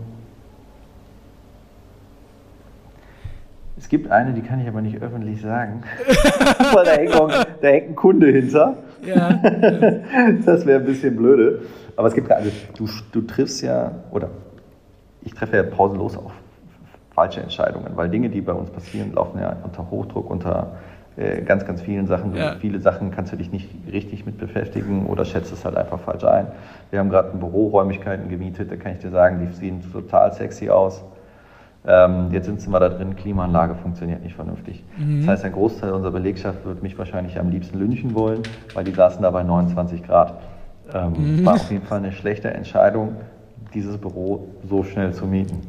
Es 3.77 3.87
gibt 3.87 4.11
eine, 4.11 4.33
die 4.33 4.41
kann 4.41 4.59
ich 4.59 4.67
aber 4.67 4.81
nicht 4.81 5.01
öffentlich 5.01 5.41
sagen. 5.41 5.83
Weil 6.73 6.85
da 6.85 6.91
hängt, 6.91 7.15
auch, 7.15 7.29
da 7.29 7.67
hängt 7.67 7.89
ein 7.89 7.95
Kunde 7.95 8.27
hinter. 8.27 8.77
Ja. 9.05 9.29
das 10.45 10.65
wäre 10.65 10.79
ein 10.79 10.85
bisschen 10.85 11.15
blöde. 11.15 11.61
Aber 11.95 12.07
es 12.07 12.13
gibt 12.13 12.31
also 12.31 12.51
du, 12.77 12.87
du 13.11 13.21
triffst 13.21 13.61
ja, 13.61 13.91
oder 14.11 14.29
ich 15.21 15.33
treffe 15.33 15.57
ja 15.57 15.63
pausenlos 15.63 16.17
auf 16.17 16.31
falsche 17.11 17.41
Entscheidungen, 17.41 17.91
weil 17.95 18.09
Dinge, 18.09 18.29
die 18.29 18.41
bei 18.41 18.53
uns 18.53 18.69
passieren, 18.69 19.13
laufen 19.13 19.41
ja 19.41 19.57
unter 19.63 19.89
Hochdruck, 19.89 20.29
unter 20.29 20.77
äh, 21.19 21.41
ganz, 21.41 21.65
ganz 21.65 21.81
vielen 21.81 22.07
Sachen. 22.07 22.35
Ja. 22.35 22.55
Viele 22.59 22.79
Sachen 22.79 23.11
kannst 23.11 23.31
du 23.33 23.35
dich 23.35 23.51
nicht 23.51 23.69
richtig 23.91 24.25
mit 24.25 24.37
beschäftigen 24.37 25.05
oder 25.05 25.25
schätzt 25.25 25.51
es 25.51 25.65
halt 25.65 25.75
einfach 25.77 25.99
falsch 25.99 26.23
ein. 26.23 26.47
Wir 26.91 26.99
haben 26.99 27.09
gerade 27.09 27.37
Büroräumlichkeiten 27.37 28.29
gemietet, 28.29 28.71
da 28.71 28.75
kann 28.75 28.93
ich 28.93 28.99
dir 28.99 29.11
sagen, 29.11 29.39
die 29.45 29.53
sehen 29.53 29.81
total 29.91 30.33
sexy 30.33 30.69
aus. 30.69 31.03
Ähm, 31.85 32.29
jetzt 32.31 32.45
sitzen 32.45 32.71
wir 32.71 32.79
da 32.79 32.89
drin, 32.89 33.15
Klimaanlage 33.15 33.75
funktioniert 33.75 34.23
nicht 34.23 34.35
vernünftig. 34.35 34.83
Mhm. 34.97 35.21
Das 35.21 35.29
heißt, 35.29 35.45
ein 35.45 35.53
Großteil 35.53 35.91
unserer 35.91 36.11
Belegschaft 36.11 36.65
würde 36.65 36.81
mich 36.81 36.97
wahrscheinlich 36.97 37.39
am 37.39 37.49
liebsten 37.49 37.79
lynchen 37.79 38.15
wollen, 38.15 38.41
weil 38.73 38.83
die 38.83 38.91
saßen 38.91 39.21
da 39.21 39.31
bei 39.31 39.43
29 39.43 40.03
Grad. 40.03 40.33
Ähm, 40.93 41.13
mhm. 41.37 41.45
War 41.45 41.55
auf 41.55 41.71
jeden 41.71 41.85
Fall 41.85 41.99
eine 41.99 42.11
schlechte 42.11 42.49
Entscheidung, 42.49 43.15
dieses 43.73 43.97
Büro 43.97 44.47
so 44.67 44.83
schnell 44.83 45.13
zu 45.13 45.25
mieten 45.25 45.61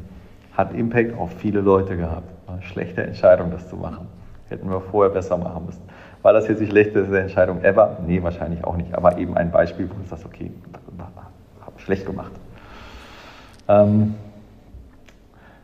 hat 0.53 0.73
Impact 0.73 1.17
auf 1.17 1.31
viele 1.37 1.61
Leute 1.61 1.97
gehabt. 1.97 2.29
War 2.47 2.55
eine 2.55 2.63
schlechte 2.63 3.03
Entscheidung, 3.03 3.51
das 3.51 3.69
zu 3.69 3.75
machen. 3.75 4.07
Hätten 4.51 4.69
wir 4.69 4.81
vorher 4.81 5.13
besser 5.13 5.37
machen 5.37 5.65
müssen. 5.65 5.81
War 6.21 6.33
das 6.33 6.47
jetzt 6.47 6.59
die 6.59 6.67
schlechteste 6.67 7.19
Entscheidung 7.19 7.63
ever? 7.63 7.97
Nee, 8.05 8.21
wahrscheinlich 8.21 8.63
auch 8.63 8.75
nicht. 8.75 8.93
Aber 8.93 9.17
eben 9.17 9.35
ein 9.35 9.49
Beispiel, 9.49 9.89
wo 9.89 9.93
du 9.93 10.07
sagst, 10.07 10.25
okay, 10.25 10.51
habe 10.99 11.79
schlecht 11.79 12.05
gemacht. 12.05 12.33
Ähm, 13.67 14.15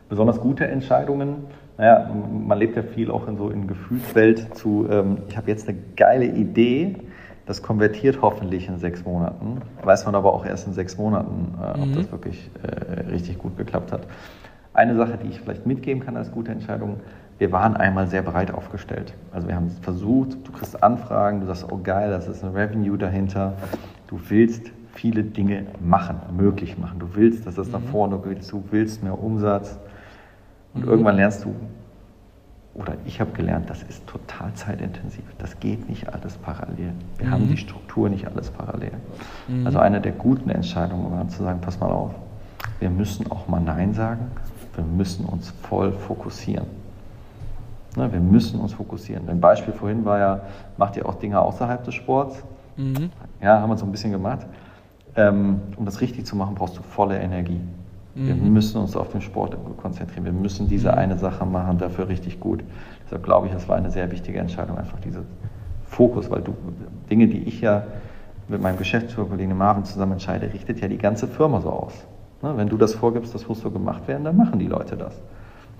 besonders 0.08 0.40
gute 0.40 0.66
Entscheidungen. 0.66 1.44
Naja, 1.76 2.10
man 2.46 2.58
lebt 2.58 2.76
ja 2.76 2.82
viel 2.82 3.10
auch 3.10 3.28
in 3.28 3.36
so 3.36 3.50
in 3.50 3.68
Gefühlswelt 3.68 4.56
zu, 4.56 4.88
ähm, 4.90 5.18
ich 5.28 5.36
habe 5.36 5.48
jetzt 5.48 5.68
eine 5.68 5.78
geile 5.96 6.24
Idee, 6.24 6.96
das 7.46 7.62
konvertiert 7.62 8.20
hoffentlich 8.20 8.68
in 8.68 8.78
sechs 8.78 9.04
Monaten. 9.04 9.60
Weiß 9.82 10.04
man 10.04 10.14
aber 10.14 10.32
auch 10.32 10.44
erst 10.44 10.66
in 10.66 10.72
sechs 10.72 10.98
Monaten, 10.98 11.54
äh, 11.62 11.80
ob 11.80 11.86
mhm. 11.86 11.94
das 11.94 12.10
wirklich 12.10 12.50
äh, 12.62 13.10
richtig 13.10 13.38
gut 13.38 13.56
geklappt 13.56 13.92
hat. 13.92 14.00
Eine 14.74 14.96
Sache, 14.96 15.18
die 15.22 15.28
ich 15.28 15.40
vielleicht 15.40 15.66
mitgeben 15.66 16.04
kann 16.04 16.16
als 16.16 16.32
gute 16.32 16.52
Entscheidung, 16.52 17.00
wir 17.38 17.52
waren 17.52 17.76
einmal 17.76 18.08
sehr 18.08 18.22
breit 18.22 18.50
aufgestellt. 18.52 19.14
Also 19.32 19.48
wir 19.48 19.54
haben 19.54 19.70
versucht, 19.82 20.46
du 20.46 20.52
kriegst 20.52 20.82
Anfragen, 20.82 21.40
du 21.40 21.46
sagst, 21.46 21.66
oh 21.70 21.80
geil, 21.82 22.10
das 22.10 22.26
ist 22.26 22.42
ein 22.44 22.50
Revenue 22.50 22.98
dahinter. 22.98 23.54
Du 24.08 24.18
willst 24.28 24.72
viele 24.94 25.22
Dinge 25.22 25.66
machen, 25.80 26.16
möglich 26.36 26.76
machen. 26.78 26.98
Du 26.98 27.14
willst, 27.14 27.46
dass 27.46 27.54
das 27.54 27.70
nach 27.70 27.80
mhm. 27.80 27.88
vorne 27.88 28.18
geht, 28.18 28.50
du 28.50 28.64
willst 28.70 29.04
mehr 29.04 29.16
Umsatz. 29.16 29.78
Und 30.74 30.84
mhm. 30.84 30.90
irgendwann 30.90 31.16
lernst 31.16 31.44
du, 31.44 31.54
oder 32.74 32.94
ich 33.06 33.20
habe 33.20 33.30
gelernt, 33.32 33.70
das 33.70 33.82
ist 33.84 34.06
total 34.06 34.52
zeitintensiv. 34.54 35.22
Das 35.38 35.58
geht 35.60 35.88
nicht 35.88 36.12
alles 36.12 36.36
parallel. 36.36 36.92
Wir 37.18 37.26
mhm. 37.26 37.30
haben 37.30 37.48
die 37.48 37.56
Struktur 37.56 38.08
nicht 38.08 38.26
alles 38.26 38.50
parallel. 38.50 38.92
Mhm. 39.46 39.64
Also 39.66 39.78
eine 39.78 40.00
der 40.00 40.12
guten 40.12 40.50
Entscheidungen 40.50 41.10
war 41.12 41.28
zu 41.28 41.42
sagen, 41.44 41.60
pass 41.60 41.78
mal 41.78 41.90
auf, 41.90 42.14
wir 42.80 42.90
müssen 42.90 43.30
auch 43.30 43.46
mal 43.46 43.60
Nein 43.60 43.94
sagen, 43.94 44.30
wir 44.74 44.84
müssen 44.84 45.24
uns 45.24 45.50
voll 45.62 45.92
fokussieren. 45.92 46.66
Ne, 47.98 48.12
wir 48.12 48.20
müssen 48.20 48.60
uns 48.60 48.72
fokussieren. 48.72 49.28
Ein 49.28 49.40
Beispiel 49.40 49.74
vorhin 49.74 50.04
war 50.04 50.18
ja, 50.20 50.40
macht 50.76 50.96
ihr 50.96 51.04
auch 51.04 51.16
Dinge 51.16 51.40
außerhalb 51.40 51.82
des 51.82 51.94
Sports? 51.94 52.44
Mhm. 52.76 53.10
Ja, 53.42 53.60
haben 53.60 53.70
wir 53.70 53.76
so 53.76 53.84
ein 53.84 53.90
bisschen 53.90 54.12
gemacht. 54.12 54.46
Ähm, 55.16 55.60
um 55.76 55.84
das 55.84 56.00
richtig 56.00 56.24
zu 56.24 56.36
machen, 56.36 56.54
brauchst 56.54 56.78
du 56.78 56.82
volle 56.82 57.18
Energie. 57.18 57.60
Wir 58.14 58.36
mhm. 58.36 58.52
müssen 58.52 58.80
uns 58.80 58.96
auf 58.96 59.10
den 59.10 59.20
Sport 59.20 59.56
konzentrieren. 59.76 60.24
Wir 60.24 60.32
müssen 60.32 60.68
diese 60.68 60.92
mhm. 60.92 60.98
eine 60.98 61.18
Sache 61.18 61.44
machen, 61.44 61.78
dafür 61.78 62.08
richtig 62.08 62.38
gut. 62.38 62.62
Deshalb 63.04 63.24
glaube 63.24 63.48
ich, 63.48 63.52
das 63.52 63.68
war 63.68 63.76
eine 63.76 63.90
sehr 63.90 64.10
wichtige 64.12 64.38
Entscheidung, 64.38 64.78
einfach 64.78 65.00
dieser 65.00 65.22
Fokus, 65.84 66.30
weil 66.30 66.42
du 66.42 66.54
Dinge, 67.10 67.26
die 67.26 67.44
ich 67.44 67.60
ja 67.60 67.82
mit 68.46 68.62
meinem 68.62 68.78
Geschäftsführerkollegen 68.78 69.56
Marvin 69.56 69.84
zusammen 69.84 70.12
entscheide, 70.12 70.52
richtet 70.52 70.80
ja 70.80 70.86
die 70.86 70.98
ganze 70.98 71.26
Firma 71.26 71.60
so 71.60 71.70
aus. 71.70 71.94
Ne? 72.42 72.56
Wenn 72.56 72.68
du 72.68 72.76
das 72.76 72.94
vorgibst, 72.94 73.34
das 73.34 73.48
muss 73.48 73.60
so 73.60 73.72
gemacht 73.72 74.06
werden, 74.06 74.22
dann 74.22 74.36
machen 74.36 74.60
die 74.60 74.66
Leute 74.66 74.96
das. 74.96 75.20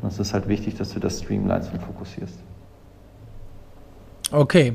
Und 0.01 0.09
es 0.09 0.19
ist 0.19 0.33
halt 0.33 0.49
wichtig, 0.49 0.77
dass 0.77 0.93
du 0.95 1.01
das 1.01 1.21
streamlinest 1.21 1.73
und 1.73 1.83
fokussierst. 1.83 2.39
Okay. 4.31 4.75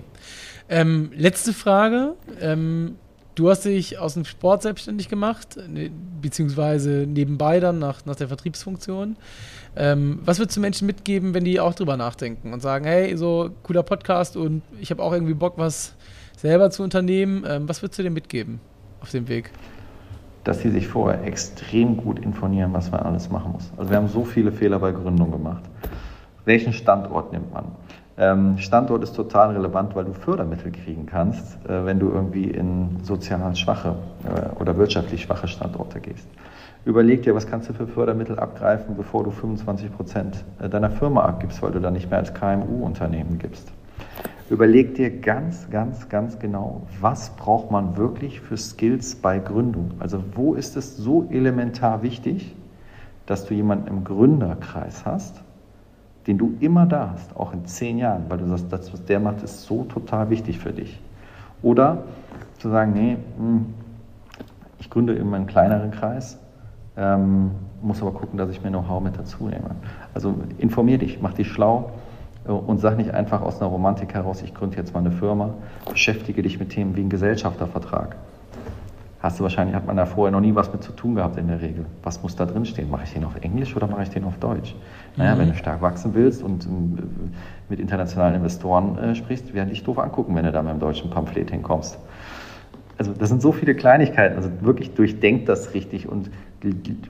Ähm, 0.69 1.11
letzte 1.15 1.53
Frage. 1.53 2.15
Ähm, 2.41 2.95
Du 3.35 3.49
hast 3.49 3.65
dich 3.65 3.97
aus 3.97 4.13
dem 4.13 4.25
Sport 4.25 4.61
selbstständig 4.61 5.09
gemacht, 5.09 5.57
ne, 5.67 5.89
beziehungsweise 6.21 7.07
nebenbei 7.07 7.59
dann 7.59 7.79
nach, 7.79 8.05
nach 8.05 8.15
der 8.15 8.27
Vertriebsfunktion. 8.27 9.15
Ähm, 9.75 10.19
was 10.23 10.37
würdest 10.37 10.55
du 10.55 10.61
Menschen 10.61 10.85
mitgeben, 10.85 11.33
wenn 11.33 11.43
die 11.43 11.59
auch 11.59 11.73
drüber 11.73 11.97
nachdenken 11.97 12.53
und 12.53 12.61
sagen, 12.61 12.85
hey, 12.85 13.17
so 13.17 13.49
cooler 13.63 13.81
Podcast 13.81 14.37
und 14.37 14.61
ich 14.79 14.91
habe 14.91 15.01
auch 15.01 15.13
irgendwie 15.13 15.33
Bock, 15.33 15.53
was 15.57 15.95
selber 16.37 16.69
zu 16.69 16.83
unternehmen. 16.83 17.43
Ähm, 17.47 17.67
was 17.67 17.81
würdest 17.81 17.97
du 17.97 18.03
dir 18.03 18.11
mitgeben 18.11 18.59
auf 19.01 19.09
dem 19.09 19.27
Weg? 19.27 19.49
Dass 20.43 20.59
sie 20.59 20.69
sich 20.69 20.87
vorher 20.87 21.23
extrem 21.23 21.97
gut 21.97 22.19
informieren, 22.19 22.73
was 22.73 22.91
man 22.91 23.01
alles 23.01 23.29
machen 23.29 23.53
muss. 23.53 23.71
Also 23.77 23.89
wir 23.89 23.97
haben 23.97 24.07
so 24.07 24.25
viele 24.25 24.51
Fehler 24.51 24.79
bei 24.79 24.91
Gründung 24.91 25.31
gemacht. 25.31 25.63
Welchen 26.45 26.73
Standort 26.73 27.31
nimmt 27.31 27.53
man? 27.53 27.65
Ähm, 28.15 28.57
Standort 28.57 29.01
ist 29.03 29.15
total 29.15 29.55
relevant, 29.55 29.95
weil 29.95 30.05
du 30.05 30.13
Fördermittel 30.13 30.71
kriegen 30.71 31.05
kannst, 31.07 31.57
äh, 31.65 31.85
wenn 31.85 31.99
du 31.99 32.09
irgendwie 32.09 32.45
in 32.45 32.99
sozial 33.01 33.55
schwache 33.55 33.95
äh, 34.23 34.61
oder 34.61 34.77
wirtschaftlich 34.77 35.23
schwache 35.23 35.47
Standorte 35.47 35.99
gehst. 35.99 36.27
Überleg 36.85 37.23
dir, 37.23 37.33
was 37.33 37.47
kannst 37.47 37.69
du 37.69 37.73
für 37.73 37.87
Fördermittel 37.87 38.37
abgreifen, 38.37 38.95
bevor 38.95 39.23
du 39.23 39.31
25 39.31 39.95
Prozent 39.95 40.43
äh, 40.61 40.69
deiner 40.69 40.91
Firma 40.91 41.23
abgibst, 41.23 41.61
weil 41.63 41.71
du 41.71 41.79
dann 41.79 41.93
nicht 41.93 42.09
mehr 42.09 42.19
als 42.19 42.33
KMU-Unternehmen 42.33 43.39
gibst. 43.39 43.71
Überleg 44.53 44.93
dir 44.93 45.09
ganz, 45.09 45.67
ganz, 45.71 46.09
ganz 46.09 46.37
genau, 46.37 46.83
was 47.01 47.31
braucht 47.31 47.71
man 47.71 47.97
wirklich 47.97 48.39
für 48.39 48.55
Skills 48.55 49.15
bei 49.15 49.39
Gründung? 49.39 49.93
Also 49.97 50.23
wo 50.35 50.53
ist 50.53 50.77
es 50.77 50.95
so 50.95 51.25
elementar 51.31 52.03
wichtig, 52.03 52.55
dass 53.25 53.47
du 53.47 53.55
jemanden 53.55 53.87
im 53.87 54.03
Gründerkreis 54.03 55.07
hast, 55.07 55.41
den 56.27 56.37
du 56.37 56.53
immer 56.59 56.85
da 56.85 57.09
hast, 57.13 57.35
auch 57.35 57.51
in 57.51 57.65
zehn 57.65 57.97
Jahren, 57.97 58.25
weil 58.29 58.37
du 58.37 58.45
sagst, 58.45 58.71
das, 58.71 58.93
was 58.93 59.03
der 59.05 59.19
macht, 59.19 59.41
ist 59.41 59.63
so 59.63 59.85
total 59.85 60.29
wichtig 60.29 60.59
für 60.59 60.71
dich. 60.71 61.01
Oder 61.63 62.03
zu 62.59 62.69
sagen, 62.69 62.93
nee, 62.93 63.17
hm, 63.39 63.73
ich 64.77 64.87
gründe 64.91 65.15
immer 65.15 65.35
einen 65.35 65.47
kleineren 65.47 65.89
Kreis, 65.89 66.37
ähm, 66.95 67.49
muss 67.81 68.03
aber 68.03 68.11
gucken, 68.11 68.37
dass 68.37 68.51
ich 68.51 68.61
mir 68.61 68.69
Know-how 68.69 69.01
mit 69.01 69.17
dazu 69.17 69.45
nehme. 69.45 69.71
Also 70.13 70.35
informier 70.59 70.99
dich, 70.99 71.23
mach 71.23 71.33
dich 71.33 71.47
schlau 71.47 71.89
und 72.45 72.79
sag 72.79 72.97
nicht 72.97 73.11
einfach 73.11 73.41
aus 73.41 73.61
einer 73.61 73.69
Romantik 73.69 74.13
heraus, 74.13 74.41
ich 74.41 74.53
gründe 74.53 74.77
jetzt 74.77 74.93
mal 74.93 74.99
eine 74.99 75.11
Firma, 75.11 75.53
beschäftige 75.89 76.41
dich 76.41 76.59
mit 76.59 76.69
Themen 76.69 76.95
wie 76.95 77.01
ein 77.01 77.09
Gesellschaftervertrag 77.09 78.15
hast 79.23 79.39
du 79.39 79.43
wahrscheinlich, 79.43 79.73
hat 79.73 79.87
man 79.87 79.95
da 79.95 80.05
vorher 80.05 80.31
noch 80.31 80.41
nie 80.41 80.53
was 80.53 80.71
mit 80.73 80.83
zu 80.83 80.91
tun 80.91 81.15
gehabt 81.15 81.37
in 81.37 81.47
der 81.47 81.61
Regel. 81.61 81.85
Was 82.03 82.21
muss 82.21 82.35
da 82.35 82.45
drin 82.45 82.65
stehen? 82.65 82.91
Mache 82.91 83.05
ich 83.05 83.13
den 83.13 83.23
auf 83.23 83.37
Englisch 83.41 83.73
oder 83.75 83.87
mache 83.87 84.03
ich 84.03 84.09
den 84.09 84.25
auf 84.25 84.37
Deutsch? 84.37 84.75
Naja, 85.15 85.33
mhm. 85.33 85.39
wenn 85.39 85.49
du 85.49 85.55
stark 85.55 85.81
wachsen 85.81 86.13
willst 86.13 86.43
und 86.43 86.65
ähm, 86.65 86.97
mit 87.69 87.79
internationalen 87.79 88.35
Investoren 88.35 88.97
äh, 88.97 89.15
sprichst, 89.15 89.53
werden 89.53 89.69
dich 89.69 89.83
doof 89.83 89.97
angucken, 89.97 90.35
wenn 90.35 90.43
du 90.43 90.51
da 90.51 90.61
mit 90.61 90.71
einem 90.71 90.81
deutschen 90.81 91.09
Pamphlet 91.09 91.51
hinkommst. 91.51 91.97
Also 92.97 93.13
das 93.17 93.29
sind 93.29 93.41
so 93.41 93.53
viele 93.53 93.75
Kleinigkeiten, 93.75 94.35
also 94.35 94.49
wirklich 94.59 94.93
durchdenk 94.93 95.45
das 95.45 95.73
richtig 95.73 96.07
und 96.07 96.29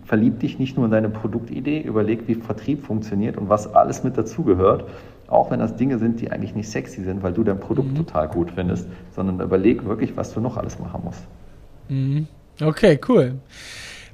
verlieb 0.06 0.40
dich 0.40 0.58
nicht 0.58 0.78
nur 0.78 0.86
in 0.86 0.92
deine 0.92 1.10
Produktidee, 1.10 1.82
überleg, 1.82 2.28
wie 2.28 2.36
Vertrieb 2.36 2.86
funktioniert 2.86 3.38
und 3.38 3.50
was 3.50 3.74
alles 3.76 4.04
mit 4.04 4.18
dazugehört, 4.18 4.86
auch 5.28 5.52
wenn 5.52 5.60
das 5.60 5.76
Dinge 5.76 5.98
sind, 6.00 6.22
die 6.22 6.32
eigentlich 6.32 6.56
nicht 6.56 6.70
sexy 6.70 7.04
sind, 7.04 7.24
weil 7.24 7.34
du 7.34 7.44
dein 7.44 7.60
Produkt 7.60 7.92
mhm. 7.92 7.96
total 7.96 8.28
gut 8.28 8.52
findest, 8.52 8.88
sondern 9.16 9.40
überleg 9.40 9.86
wirklich, 9.86 10.16
was 10.16 10.34
du 10.34 10.40
noch 10.40 10.58
alles 10.58 10.80
machen 10.80 11.02
musst. 11.04 11.24
Mhm. 11.90 12.28
Okay, 12.62 13.00
cool. 13.08 13.36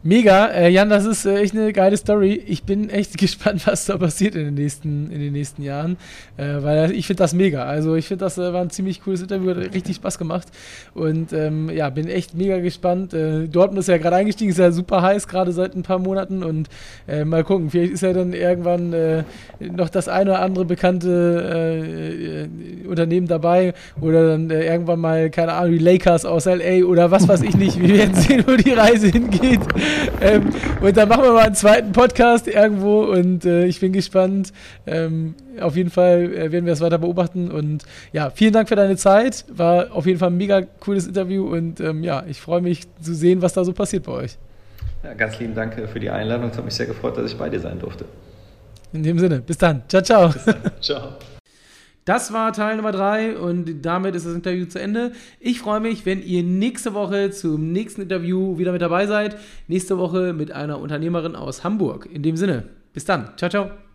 Mega, 0.02 0.46
äh, 0.46 0.70
Jan, 0.70 0.88
das 0.88 1.04
ist 1.04 1.26
äh, 1.26 1.42
echt 1.42 1.54
eine 1.54 1.74
geile 1.74 1.98
Story. 1.98 2.42
Ich 2.48 2.64
bin 2.64 2.90
echt 2.90 3.18
gespannt, 3.18 3.68
was 3.68 3.86
da 3.86 3.98
passiert 3.98 4.34
in 4.34 4.46
den 4.46 4.54
nächsten, 4.54 5.12
in 5.12 5.20
den 5.20 5.34
nächsten 5.34 5.62
Jahren, 5.62 5.98
äh, 6.38 6.56
weil 6.62 6.92
ich 6.92 7.06
finde 7.06 7.22
das 7.22 7.34
mega. 7.34 7.66
Also 7.66 7.96
ich 7.96 8.08
finde, 8.08 8.24
das 8.24 8.38
äh, 8.38 8.54
war 8.54 8.62
ein 8.62 8.70
ziemlich 8.70 9.02
cooles 9.02 9.22
Interview, 9.22 9.50
hat 9.50 9.74
richtig 9.74 9.98
Spaß 9.98 10.18
gemacht 10.18 10.48
und 10.94 11.34
ähm, 11.34 11.70
ja, 11.70 11.90
bin 11.90 12.08
echt 12.08 12.34
mega 12.34 12.60
gespannt. 12.60 13.14
Äh, 13.14 13.50
Dortmund 13.50 13.80
ist 13.80 13.90
ja 13.90 13.98
gerade 13.98 14.16
eingestiegen, 14.16 14.52
ist 14.52 14.58
ja 14.58 14.72
super 14.72 15.02
heiß, 15.02 15.28
gerade 15.28 15.52
seit 15.52 15.76
ein 15.76 15.84
paar 15.84 16.00
Monaten 16.00 16.46
und 16.46 16.70
äh, 17.06 17.26
mal 17.26 17.44
gucken, 17.44 17.70
vielleicht 17.70 17.92
ist 17.92 18.02
ja 18.02 18.14
dann 18.14 18.32
irgendwann 18.32 18.96
noch 19.60 19.90
das 19.90 20.08
eine 20.08 20.32
oder 20.32 20.42
andere 20.42 20.64
bekannte 20.66 22.48
Unternehmen 22.88 23.28
dabei 23.28 23.74
oder 24.00 24.30
dann 24.30 24.50
irgendwann 24.50 25.00
mal, 25.00 25.30
keine 25.30 25.54
Ahnung, 25.54 25.74
die 25.74 25.78
Lakers 25.78 26.26
aus 26.26 26.46
LA 26.46 26.86
oder 26.86 27.12
was 27.12 27.28
weiß 27.28 27.42
ich 27.42 27.56
nicht. 27.56 27.80
Wir 27.80 27.98
werden 27.98 28.16
sehen, 28.22 28.44
wo 28.48 28.56
die 28.56 28.72
Reise 28.72 29.08
hingeht. 29.08 29.60
Ähm, 30.22 30.50
und 30.82 30.98
dann 30.98 31.10
machen 31.10 31.24
wir 31.24 31.34
mal 31.34 31.46
einen 31.46 31.56
zweiten 31.56 31.92
Podcast 31.92 32.48
irgendwo 32.48 33.04
und 33.04 33.46
äh, 33.46 33.66
ich 33.66 33.80
bin 33.80 33.94
gespannt. 33.94 34.54
Ähm, 34.86 35.36
auf 35.60 35.76
jeden 35.76 35.90
Fall 35.90 36.34
äh, 36.34 36.52
werden 36.52 36.66
wir 36.66 36.74
das 36.74 36.82
weiter 36.82 36.98
beobachten 36.98 37.52
und 37.52 37.84
ja, 38.12 38.30
vielen 38.30 38.54
Dank 38.54 38.70
für 38.70 38.76
deine 38.76 38.98
Zeit. 38.98 39.46
War 39.50 39.92
auf 39.92 40.06
jeden 40.06 40.20
Fall 40.20 40.30
ein 40.30 40.38
mega 40.38 40.62
cooles 40.80 41.08
Interview 41.08 41.48
und 41.48 41.80
ähm, 41.80 42.04
ja, 42.04 42.24
ich 42.28 42.40
freue 42.40 42.62
mich 42.62 42.88
zu 43.02 43.14
sehen, 43.14 43.42
was 43.42 43.54
da 43.54 43.64
so 43.64 43.74
passiert 43.74 44.04
bei 44.04 44.14
euch. 44.14 44.38
Ja, 45.04 45.14
ganz 45.14 45.40
lieben 45.40 45.56
Dank 45.56 45.76
für 45.92 46.00
die 46.00 46.10
Einladung. 46.10 46.50
Es 46.50 46.58
hat 46.58 46.66
mich 46.66 46.74
sehr 46.74 46.86
gefreut, 46.86 47.18
dass 47.18 47.32
ich 47.32 47.38
bei 47.38 47.50
dir 47.50 47.60
sein 47.60 47.80
durfte. 47.80 48.06
In 48.92 49.04
dem 49.04 49.20
Sinne, 49.20 49.40
bis 49.40 49.58
dann. 49.58 49.84
Ciao, 49.88 50.02
ciao. 50.02 50.30
Bis 50.30 50.46
dann. 50.46 50.62
Ciao. 50.82 51.14
Das 52.10 52.34
war 52.34 52.54
Teil 52.54 52.78
Nummer 52.78 52.92
3 52.92 53.38
und 53.38 53.84
damit 53.84 54.16
ist 54.16 54.26
das 54.26 54.34
Interview 54.34 54.66
zu 54.66 54.82
Ende. 54.82 55.12
Ich 55.40 55.60
freue 55.60 55.80
mich, 55.80 56.08
wenn 56.08 56.24
ihr 56.24 56.42
nächste 56.42 56.96
Woche 56.96 57.30
zum 57.30 57.72
nächsten 57.72 58.02
Interview 58.02 58.58
wieder 58.58 58.72
mit 58.72 58.82
dabei 58.82 59.06
seid. 59.06 59.38
Nächste 59.68 60.00
Woche 60.00 60.34
mit 60.34 60.52
einer 60.52 60.80
Unternehmerin 60.80 61.36
aus 61.36 61.64
Hamburg. 61.64 62.10
In 62.12 62.24
dem 62.24 62.36
Sinne, 62.36 62.64
bis 62.94 63.06
dann. 63.06 63.38
Ciao, 63.38 63.52
ciao. 63.52 63.89